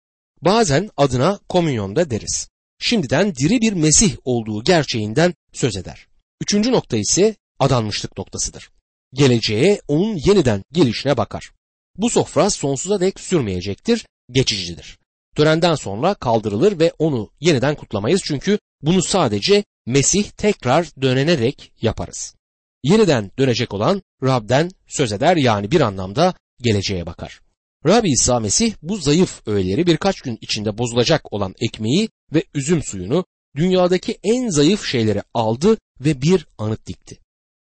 Bazen 0.41 0.89
adına 0.97 1.39
komünyonda 1.49 2.09
deriz. 2.09 2.47
Şimdiden 2.79 3.35
diri 3.35 3.61
bir 3.61 3.73
Mesih 3.73 4.15
olduğu 4.23 4.63
gerçeğinden 4.63 5.33
söz 5.53 5.77
eder. 5.77 6.07
Üçüncü 6.41 6.71
nokta 6.71 6.97
ise 6.97 7.35
adanmışlık 7.59 8.17
noktasıdır. 8.17 8.69
Geleceğe 9.13 9.81
onun 9.87 10.15
yeniden 10.15 10.63
gelişine 10.71 11.17
bakar. 11.17 11.51
Bu 11.97 12.09
sofra 12.09 12.49
sonsuza 12.49 12.99
dek 12.99 13.19
sürmeyecektir, 13.19 14.05
geçicidir. 14.31 14.99
Törenden 15.35 15.75
sonra 15.75 16.13
kaldırılır 16.13 16.79
ve 16.79 16.93
onu 16.99 17.31
yeniden 17.39 17.75
kutlamayız 17.75 18.21
çünkü 18.25 18.59
bunu 18.81 19.03
sadece 19.03 19.63
Mesih 19.85 20.23
tekrar 20.23 20.87
dönenerek 21.01 21.71
yaparız. 21.81 22.35
Yeniden 22.83 23.31
dönecek 23.39 23.73
olan 23.73 24.01
Rab'den 24.23 24.71
söz 24.87 25.11
eder 25.11 25.35
yani 25.35 25.71
bir 25.71 25.81
anlamda 25.81 26.33
geleceğe 26.61 27.05
bakar. 27.05 27.41
Rab 27.85 28.05
İsa 28.05 28.39
Mesih 28.39 28.73
bu 28.81 28.97
zayıf 28.97 29.47
öğeleri 29.47 29.87
birkaç 29.87 30.21
gün 30.21 30.37
içinde 30.41 30.77
bozulacak 30.77 31.33
olan 31.33 31.55
ekmeği 31.59 32.09
ve 32.33 32.43
üzüm 32.53 32.83
suyunu 32.83 33.25
dünyadaki 33.55 34.19
en 34.23 34.49
zayıf 34.49 34.85
şeyleri 34.85 35.23
aldı 35.33 35.77
ve 35.99 36.21
bir 36.21 36.47
anıt 36.57 36.85
dikti. 36.85 37.19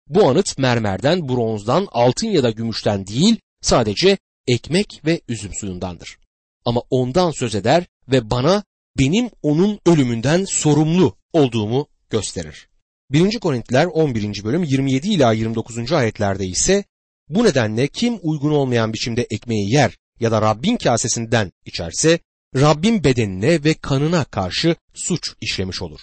Bu 0.09 0.29
anıt 0.29 0.59
mermerden, 0.59 1.29
bronzdan, 1.29 1.89
altın 1.93 2.27
ya 2.27 2.43
da 2.43 2.51
gümüşten 2.51 3.07
değil 3.07 3.37
sadece 3.63 4.19
ekmek 4.47 5.01
ve 5.05 5.21
üzüm 5.29 5.55
suyundandır. 5.55 6.19
Ama 6.65 6.83
ondan 6.91 7.31
söz 7.31 7.55
eder 7.55 7.87
ve 8.09 8.31
bana 8.31 8.65
benim 8.99 9.31
onun 9.43 9.81
ölümünden 9.87 10.45
sorumlu 10.45 11.17
olduğumu 11.33 11.87
gösterir. 12.11 12.69
1. 13.11 13.39
Korintiler 13.39 13.87
11. 13.87 14.45
bölüm 14.45 14.65
27 14.65 15.09
ila 15.09 15.33
29. 15.33 15.93
ayetlerde 15.93 16.47
ise 16.47 16.85
bu 17.29 17.45
nedenle 17.45 17.89
kim 17.89 18.19
uygun 18.23 18.51
olmayan 18.51 18.93
biçimde 18.93 19.27
ekmeği 19.31 19.73
yer 19.73 19.97
ya 20.21 20.31
da 20.31 20.43
Rabbin 20.43 20.77
kasesinden 20.77 21.53
içerse 21.65 22.19
Rabbin 22.57 23.05
bedenine 23.05 23.65
ve 23.65 23.75
kanına 23.75 24.25
karşı 24.25 24.77
suç 24.95 25.35
işlemiş 25.41 25.83
olur. 25.83 26.01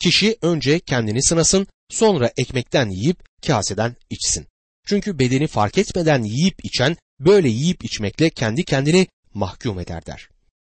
Kişi 0.00 0.36
önce 0.42 0.80
kendini 0.80 1.22
sınasın, 1.22 1.66
sonra 1.88 2.30
ekmekten 2.36 2.90
yiyip 2.90 3.18
kaseden 3.46 3.96
içsin. 4.10 4.46
Çünkü 4.86 5.18
bedeni 5.18 5.46
fark 5.46 5.78
etmeden 5.78 6.22
yiyip 6.22 6.64
içen 6.64 6.96
böyle 7.20 7.48
yiyip 7.48 7.84
içmekle 7.84 8.30
kendi 8.30 8.64
kendini 8.64 9.06
mahkum 9.34 9.80
eder 9.80 10.06
der. 10.06 10.28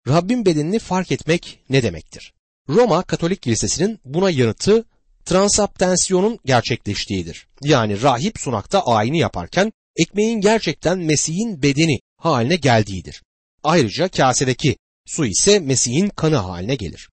Rabbin 0.09 0.47
bedenini 0.47 0.79
fark 0.79 1.13
etmek 1.13 1.59
ne 1.71 1.83
demektir? 1.83 2.33
Roma 2.69 3.03
Katolik 3.03 3.43
Kilisesi'nin 3.43 4.01
buna 4.05 4.31
yanıtı 4.31 4.85
transaptansiyonun 5.25 6.39
gerçekleştiğidir. 6.45 7.47
Yani 7.63 8.03
rahip 8.03 8.39
sunakta 8.39 8.81
ayini 8.81 9.19
yaparken 9.19 9.73
ekmeğin 9.97 10.41
gerçekten 10.41 10.99
Mesih'in 10.99 11.63
bedeni 11.63 12.01
haline 12.17 12.57
geldiğidir. 12.57 13.23
Ayrıca 13.63 14.09
kasedeki 14.09 14.77
su 15.07 15.27
ise 15.27 15.59
Mesih'in 15.59 16.09
kanı 16.09 16.37
haline 16.37 16.75
gelir. 16.75 17.09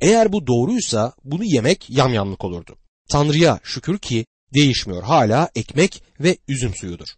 Eğer 0.00 0.32
bu 0.32 0.46
doğruysa 0.46 1.12
bunu 1.24 1.44
yemek 1.44 1.90
yamyamlık 1.90 2.44
olurdu. 2.44 2.76
Tanrı'ya 3.12 3.60
şükür 3.62 3.98
ki 3.98 4.26
değişmiyor 4.54 5.02
hala 5.02 5.50
ekmek 5.54 6.02
ve 6.20 6.38
üzüm 6.48 6.74
suyudur. 6.74 7.08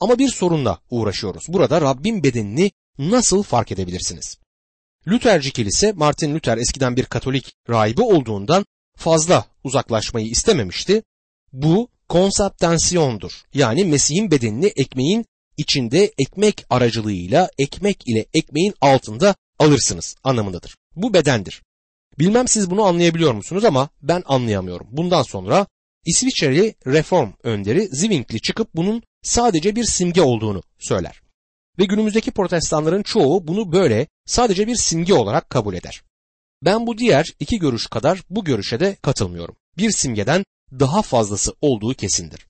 Ama 0.00 0.18
bir 0.18 0.28
sorunla 0.28 0.78
uğraşıyoruz. 0.90 1.44
Burada 1.48 1.80
Rabbin 1.80 2.22
bedenini 2.22 2.70
nasıl 2.98 3.42
fark 3.42 3.72
edebilirsiniz? 3.72 4.38
Lutherci 5.08 5.52
kilise 5.52 5.92
Martin 5.92 6.34
Luther 6.34 6.58
eskiden 6.58 6.96
bir 6.96 7.04
Katolik 7.04 7.54
rahibi 7.68 8.02
olduğundan 8.02 8.66
fazla 8.96 9.46
uzaklaşmayı 9.64 10.26
istememişti. 10.26 11.02
Bu 11.52 11.88
konsaptansiyondur. 12.08 13.32
Yani 13.54 13.84
Mesih'in 13.84 14.30
bedenini 14.30 14.72
ekmeğin 14.76 15.24
içinde 15.56 16.12
ekmek 16.18 16.66
aracılığıyla 16.70 17.48
ekmek 17.58 18.08
ile 18.08 18.26
ekmeğin 18.34 18.74
altında 18.80 19.34
alırsınız 19.58 20.16
anlamındadır. 20.24 20.76
Bu 20.96 21.14
bedendir. 21.14 21.62
Bilmem 22.18 22.48
siz 22.48 22.70
bunu 22.70 22.82
anlayabiliyor 22.82 23.34
musunuz 23.34 23.64
ama 23.64 23.88
ben 24.02 24.22
anlayamıyorum. 24.26 24.86
Bundan 24.90 25.22
sonra 25.22 25.66
İsviçreli 26.06 26.74
reform 26.86 27.32
önderi 27.42 27.88
Zwingli 27.92 28.40
çıkıp 28.40 28.68
bunun 28.74 29.02
sadece 29.22 29.76
bir 29.76 29.84
simge 29.84 30.22
olduğunu 30.22 30.62
söyler. 30.78 31.20
Ve 31.78 31.84
günümüzdeki 31.84 32.30
protestanların 32.30 33.02
çoğu 33.02 33.48
bunu 33.48 33.72
böyle 33.72 34.06
sadece 34.26 34.66
bir 34.66 34.76
simge 34.76 35.14
olarak 35.14 35.50
kabul 35.50 35.74
eder. 35.74 36.02
Ben 36.64 36.86
bu 36.86 36.98
diğer 36.98 37.26
iki 37.40 37.58
görüş 37.58 37.86
kadar 37.86 38.22
bu 38.30 38.44
görüşe 38.44 38.80
de 38.80 38.96
katılmıyorum. 39.02 39.56
Bir 39.78 39.90
simgeden 39.90 40.44
daha 40.72 41.02
fazlası 41.02 41.52
olduğu 41.60 41.94
kesindir. 41.94 42.46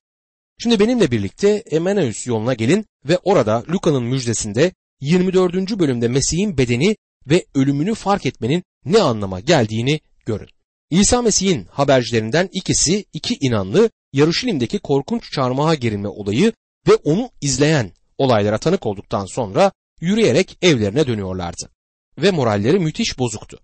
Şimdi 0.59 0.81
benimle 0.81 1.11
birlikte 1.11 1.48
Emmaus 1.50 2.26
yoluna 2.26 2.54
gelin 2.54 2.87
ve 3.04 3.18
orada 3.18 3.64
Luka'nın 3.68 4.02
müjdesinde 4.02 4.72
24. 5.00 5.78
bölümde 5.78 6.09
Mesih'in 6.09 6.59
bedeni 6.59 6.96
ve 7.26 7.46
ölümünü 7.54 7.94
fark 7.94 8.26
etmenin 8.26 8.62
ne 8.88 9.01
anlama 9.01 9.40
geldiğini 9.40 10.01
görün. 10.27 10.48
İsa 10.90 11.22
Mesih'in 11.22 11.64
habercilerinden 11.64 12.48
ikisi 12.53 13.05
iki 13.12 13.37
inanlı 13.40 13.90
Yaruşilim'deki 14.12 14.79
korkunç 14.79 15.33
çarmıha 15.33 15.74
gerilme 15.74 16.09
olayı 16.09 16.53
ve 16.88 16.94
onu 16.94 17.31
izleyen 17.40 17.92
olaylara 18.18 18.59
tanık 18.59 18.87
olduktan 18.87 19.27
sonra 19.27 19.72
yürüyerek 20.01 20.59
evlerine 20.62 21.07
dönüyorlardı. 21.07 21.70
Ve 22.18 22.31
moralleri 22.31 22.79
müthiş 22.79 23.18
bozuktu. 23.18 23.59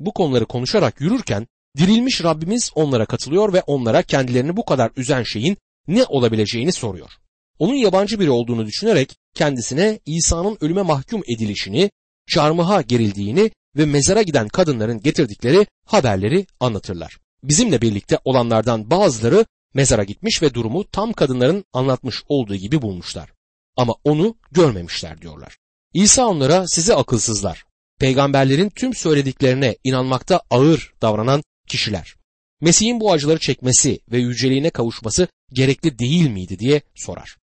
Bu 0.00 0.12
konuları 0.12 0.46
konuşarak 0.46 1.00
yürürken 1.00 1.46
dirilmiş 1.76 2.24
Rabbimiz 2.24 2.70
onlara 2.74 3.06
katılıyor 3.06 3.52
ve 3.52 3.62
onlara 3.62 4.02
kendilerini 4.02 4.56
bu 4.56 4.64
kadar 4.64 4.90
üzen 4.96 5.22
şeyin 5.22 5.56
ne 5.88 6.04
olabileceğini 6.04 6.72
soruyor. 6.72 7.10
Onun 7.58 7.74
yabancı 7.74 8.20
biri 8.20 8.30
olduğunu 8.30 8.66
düşünerek 8.66 9.16
kendisine 9.34 10.00
İsa'nın 10.06 10.58
ölüme 10.60 10.82
mahkum 10.82 11.22
edilişini, 11.36 11.90
çarmıha 12.26 12.82
gerildiğini 12.82 13.50
ve 13.76 13.86
mezara 13.86 14.22
giden 14.22 14.48
kadınların 14.48 15.00
getirdikleri 15.00 15.66
haberleri 15.86 16.46
anlatırlar. 16.60 17.18
Bizimle 17.42 17.82
birlikte 17.82 18.18
olanlardan 18.24 18.90
bazıları 18.90 19.46
mezara 19.74 20.04
gitmiş 20.04 20.42
ve 20.42 20.54
durumu 20.54 20.84
tam 20.90 21.12
kadınların 21.12 21.64
anlatmış 21.72 22.22
olduğu 22.28 22.56
gibi 22.56 22.82
bulmuşlar. 22.82 23.32
Ama 23.76 23.94
onu 24.04 24.36
görmemişler 24.52 25.20
diyorlar. 25.20 25.56
İsa 25.94 26.26
onlara 26.26 26.64
sizi 26.66 26.94
akılsızlar. 26.94 27.64
Peygamberlerin 27.98 28.70
tüm 28.70 28.94
söylediklerine 28.94 29.76
inanmakta 29.84 30.40
ağır 30.50 30.92
davranan 31.02 31.42
kişiler. 31.68 32.14
Mesih'in 32.60 33.00
bu 33.00 33.12
acıları 33.12 33.38
çekmesi 33.38 34.00
ve 34.12 34.18
yüceliğine 34.18 34.70
kavuşması 34.70 35.28
gerekli 35.52 35.98
değil 35.98 36.30
miydi 36.30 36.58
diye 36.58 36.82
sorar. 36.94 37.36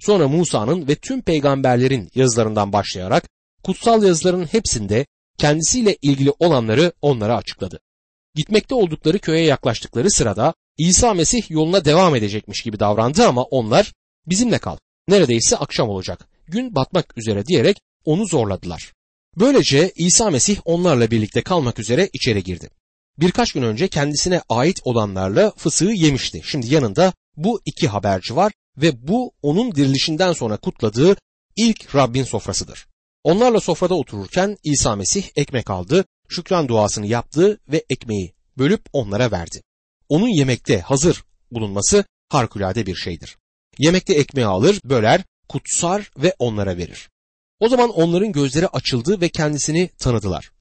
Sonra 0.00 0.28
Musa'nın 0.28 0.88
ve 0.88 0.94
tüm 0.94 1.22
peygamberlerin 1.22 2.10
yazılarından 2.14 2.72
başlayarak 2.72 3.28
kutsal 3.62 4.02
yazıların 4.02 4.44
hepsinde 4.44 5.06
kendisiyle 5.38 5.96
ilgili 6.02 6.32
olanları 6.38 6.92
onlara 7.02 7.36
açıkladı. 7.36 7.80
Gitmekte 8.34 8.74
oldukları 8.74 9.18
köye 9.18 9.44
yaklaştıkları 9.44 10.10
sırada 10.10 10.54
İsa 10.78 11.14
Mesih 11.14 11.50
yoluna 11.50 11.84
devam 11.84 12.16
edecekmiş 12.16 12.62
gibi 12.62 12.80
davrandı 12.80 13.26
ama 13.26 13.42
onlar 13.42 13.92
bizimle 14.26 14.58
kal. 14.58 14.76
Neredeyse 15.08 15.56
akşam 15.56 15.88
olacak. 15.88 16.28
Gün 16.46 16.74
batmak 16.74 17.18
üzere 17.18 17.46
diyerek 17.46 17.80
onu 18.04 18.26
zorladılar. 18.26 18.92
Böylece 19.38 19.92
İsa 19.96 20.30
Mesih 20.30 20.58
onlarla 20.64 21.10
birlikte 21.10 21.42
kalmak 21.42 21.78
üzere 21.78 22.08
içeri 22.12 22.44
girdi. 22.44 22.70
Birkaç 23.18 23.52
gün 23.52 23.62
önce 23.62 23.88
kendisine 23.88 24.40
ait 24.48 24.80
olanlarla 24.84 25.52
fısığı 25.56 25.90
yemişti. 25.90 26.40
Şimdi 26.44 26.74
yanında 26.74 27.12
bu 27.36 27.60
iki 27.64 27.88
haberci 27.88 28.36
var 28.36 28.52
ve 28.76 29.08
bu 29.08 29.32
onun 29.42 29.74
dirilişinden 29.74 30.32
sonra 30.32 30.56
kutladığı 30.56 31.16
ilk 31.56 31.94
Rabbin 31.94 32.24
sofrasıdır. 32.24 32.86
Onlarla 33.24 33.60
sofrada 33.60 33.94
otururken 33.94 34.56
İsa 34.64 34.96
Mesih 34.96 35.24
ekmek 35.36 35.70
aldı, 35.70 36.04
şükran 36.28 36.68
duasını 36.68 37.06
yaptı 37.06 37.60
ve 37.68 37.84
ekmeği 37.90 38.34
bölüp 38.58 38.82
onlara 38.92 39.30
verdi. 39.30 39.62
Onun 40.08 40.28
yemekte 40.28 40.80
hazır 40.80 41.24
bulunması 41.50 42.04
harikulade 42.28 42.86
bir 42.86 42.94
şeydir. 42.94 43.36
Yemekte 43.78 44.14
ekmeği 44.14 44.46
alır, 44.46 44.80
böler, 44.84 45.24
kutsar 45.48 46.10
ve 46.16 46.34
onlara 46.38 46.76
verir. 46.76 47.10
O 47.60 47.68
zaman 47.68 47.90
onların 47.90 48.32
gözleri 48.32 48.68
açıldı 48.68 49.20
ve 49.20 49.28
kendisini 49.28 49.88
tanıdılar. 49.98 50.52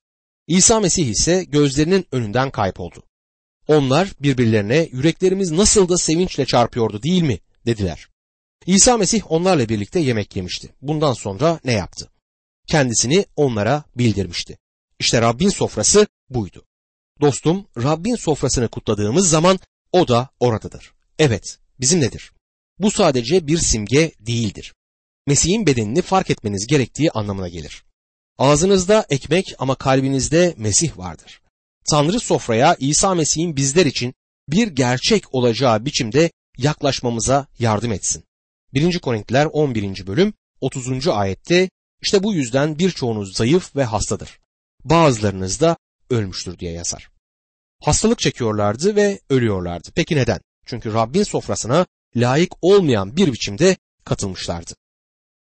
İsa 0.48 0.80
Mesih 0.80 1.08
ise 1.08 1.44
gözlerinin 1.44 2.06
önünden 2.12 2.52
kayboldu. 2.52 3.04
Onlar 3.68 4.14
birbirlerine 4.20 4.90
yüreklerimiz 4.92 5.52
nasıl 5.52 5.90
da 5.90 5.98
sevinçle 5.98 6.46
çarpıyordu 6.46 7.04
değil 7.04 7.24
mi 7.24 7.40
dediler. 7.66 8.08
İsa 8.66 8.98
Mesih 8.98 9.32
onlarla 9.32 9.70
birlikte 9.70 10.00
yemek 10.00 10.36
yemişti. 10.36 10.74
Bundan 10.82 11.14
sonra 11.14 11.60
ne 11.66 11.72
yaptı? 11.72 12.12
Kendisini 12.68 13.26
onlara 13.36 13.84
bildirmişti. 13.96 14.58
İşte 15.00 15.22
Rabbin 15.22 15.50
sofrası 15.50 16.08
buydu. 16.30 16.66
Dostum 17.22 17.68
Rabbin 17.78 18.16
sofrasını 18.16 18.68
kutladığımız 18.68 19.30
zaman 19.30 19.60
o 19.92 20.08
da 20.08 20.30
oradadır. 20.40 20.94
Evet 21.20 21.60
bizimledir. 21.80 22.32
Bu 22.80 22.92
sadece 22.92 23.48
bir 23.48 23.58
simge 23.58 24.12
değildir. 24.20 24.74
Mesih'in 25.28 25.68
bedenini 25.68 26.02
fark 26.02 26.30
etmeniz 26.30 26.68
gerektiği 26.68 27.12
anlamına 27.12 27.50
gelir. 27.50 27.84
Ağzınızda 28.38 29.06
ekmek 29.10 29.56
ama 29.60 29.76
kalbinizde 29.76 30.54
Mesih 30.58 30.98
vardır. 30.98 31.42
Tanrı 31.90 32.20
sofraya 32.20 32.76
İsa 32.80 33.16
Mesih'in 33.16 33.56
bizler 33.56 33.86
için 33.86 34.14
bir 34.50 34.68
gerçek 34.68 35.36
olacağı 35.36 35.86
biçimde 35.86 36.32
yaklaşmamıza 36.58 37.48
yardım 37.60 37.92
etsin. 37.92 38.24
1. 38.74 39.00
Korintiler 39.00 39.46
11. 39.46 40.08
bölüm 40.08 40.34
30. 40.62 41.08
ayette 41.08 41.70
işte 42.02 42.24
bu 42.24 42.34
yüzden 42.34 42.80
birçoğunuz 42.80 43.38
zayıf 43.38 43.76
ve 43.76 43.84
hastadır. 43.84 44.40
Bazılarınız 44.84 45.62
da 45.62 45.78
ölmüştür 46.10 46.60
diye 46.60 46.72
yazar. 46.72 47.10
Hastalık 47.84 48.20
çekiyorlardı 48.20 48.96
ve 48.96 49.20
ölüyorlardı. 49.30 49.90
Peki 49.96 50.16
neden? 50.16 50.40
Çünkü 50.66 50.94
Rabbin 50.94 51.24
sofrasına 51.24 51.86
layık 52.16 52.54
olmayan 52.62 53.18
bir 53.18 53.34
biçimde 53.34 53.78
katılmışlardı. 54.06 54.72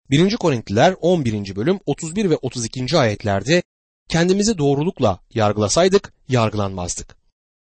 1. 0.10 0.38
Korintliler 0.38 0.96
11. 1.02 1.56
bölüm 1.56 1.80
31 1.86 2.30
ve 2.30 2.36
32. 2.36 2.98
ayetlerde 2.98 3.63
kendimizi 4.10 4.58
doğrulukla 4.58 5.20
yargılasaydık 5.34 6.13
yargılanmazdık. 6.30 7.17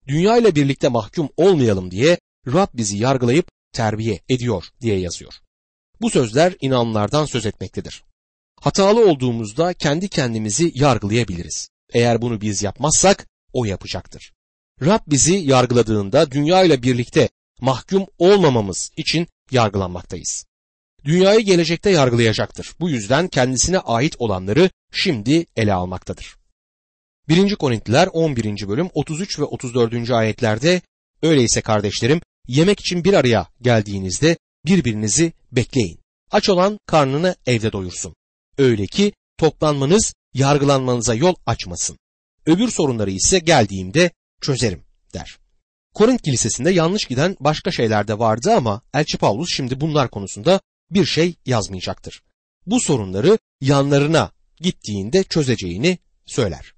Dünya 0.09 0.37
ile 0.37 0.55
birlikte 0.55 0.89
mahkum 0.89 1.29
olmayalım 1.37 1.91
diye 1.91 2.19
Rab 2.47 2.69
bizi 2.75 2.97
yargılayıp 2.97 3.49
terbiye 3.73 4.21
ediyor 4.29 4.65
diye 4.81 4.99
yazıyor. 4.99 5.35
Bu 6.01 6.11
sözler 6.11 6.55
inanlardan 6.61 7.25
söz 7.25 7.47
etmektedir. 7.47 8.05
Hatalı 8.63 9.11
olduğumuzda 9.11 9.73
kendi 9.73 10.09
kendimizi 10.09 10.73
yargılayabiliriz. 10.75 11.69
Eğer 11.93 12.23
bunu 12.23 12.41
biz 12.41 12.63
yapmazsak 12.63 13.27
o 13.53 13.65
yapacaktır. 13.65 14.33
Rab 14.83 15.01
bizi 15.07 15.35
yargıladığında 15.35 16.31
dünya 16.31 16.65
ile 16.65 16.83
birlikte 16.83 17.29
mahkum 17.61 18.07
olmamamız 18.19 18.91
için 18.97 19.27
yargılanmaktayız. 19.51 20.45
Dünyayı 21.05 21.41
gelecekte 21.41 21.91
yargılayacaktır. 21.91 22.73
Bu 22.81 22.91
yüzden 22.91 23.29
kendisine 23.29 23.79
ait 23.79 24.17
olanları 24.19 24.71
şimdi 24.93 25.47
ele 25.57 25.75
almaktadır. 25.75 26.37
1. 27.29 27.55
Korintiler 27.57 28.09
11. 28.13 28.69
bölüm 28.69 28.89
33 28.95 29.39
ve 29.39 29.45
34. 29.45 30.11
ayetlerde 30.11 30.83
öyleyse 31.23 31.61
kardeşlerim 31.61 32.21
yemek 32.49 32.81
için 32.81 33.05
bir 33.05 33.15
araya 33.15 33.49
geldiğinizde 33.63 34.37
birbirinizi 34.67 35.33
bekleyin. 35.53 35.99
Aç 36.31 36.49
olan 36.49 36.79
karnını 36.87 37.37
evde 37.47 37.73
doyursun. 37.73 38.15
Öyle 38.59 38.87
ki 38.87 39.13
toplanmanız 39.39 40.15
yargılanmanıza 40.35 41.15
yol 41.15 41.35
açmasın. 41.47 41.99
Öbür 42.47 42.69
sorunları 42.69 43.11
ise 43.11 43.39
geldiğimde 43.39 44.11
çözerim 44.41 44.85
der. 45.15 45.39
Korint 45.95 46.23
kilisesinde 46.23 46.71
yanlış 46.71 47.05
giden 47.05 47.37
başka 47.41 47.71
şeyler 47.71 48.09
de 48.09 48.19
vardı 48.19 48.53
ama 48.57 48.83
Elçi 48.95 49.19
Paulus 49.19 49.49
şimdi 49.57 49.81
bunlar 49.81 50.11
konusunda 50.11 50.61
bir 50.91 51.05
şey 51.05 51.35
yazmayacaktır. 51.47 52.23
Bu 52.67 52.81
sorunları 52.81 53.39
yanlarına 53.61 54.31
gittiğinde 54.61 55.25
çözeceğini 55.25 55.99
söyler. 56.27 56.75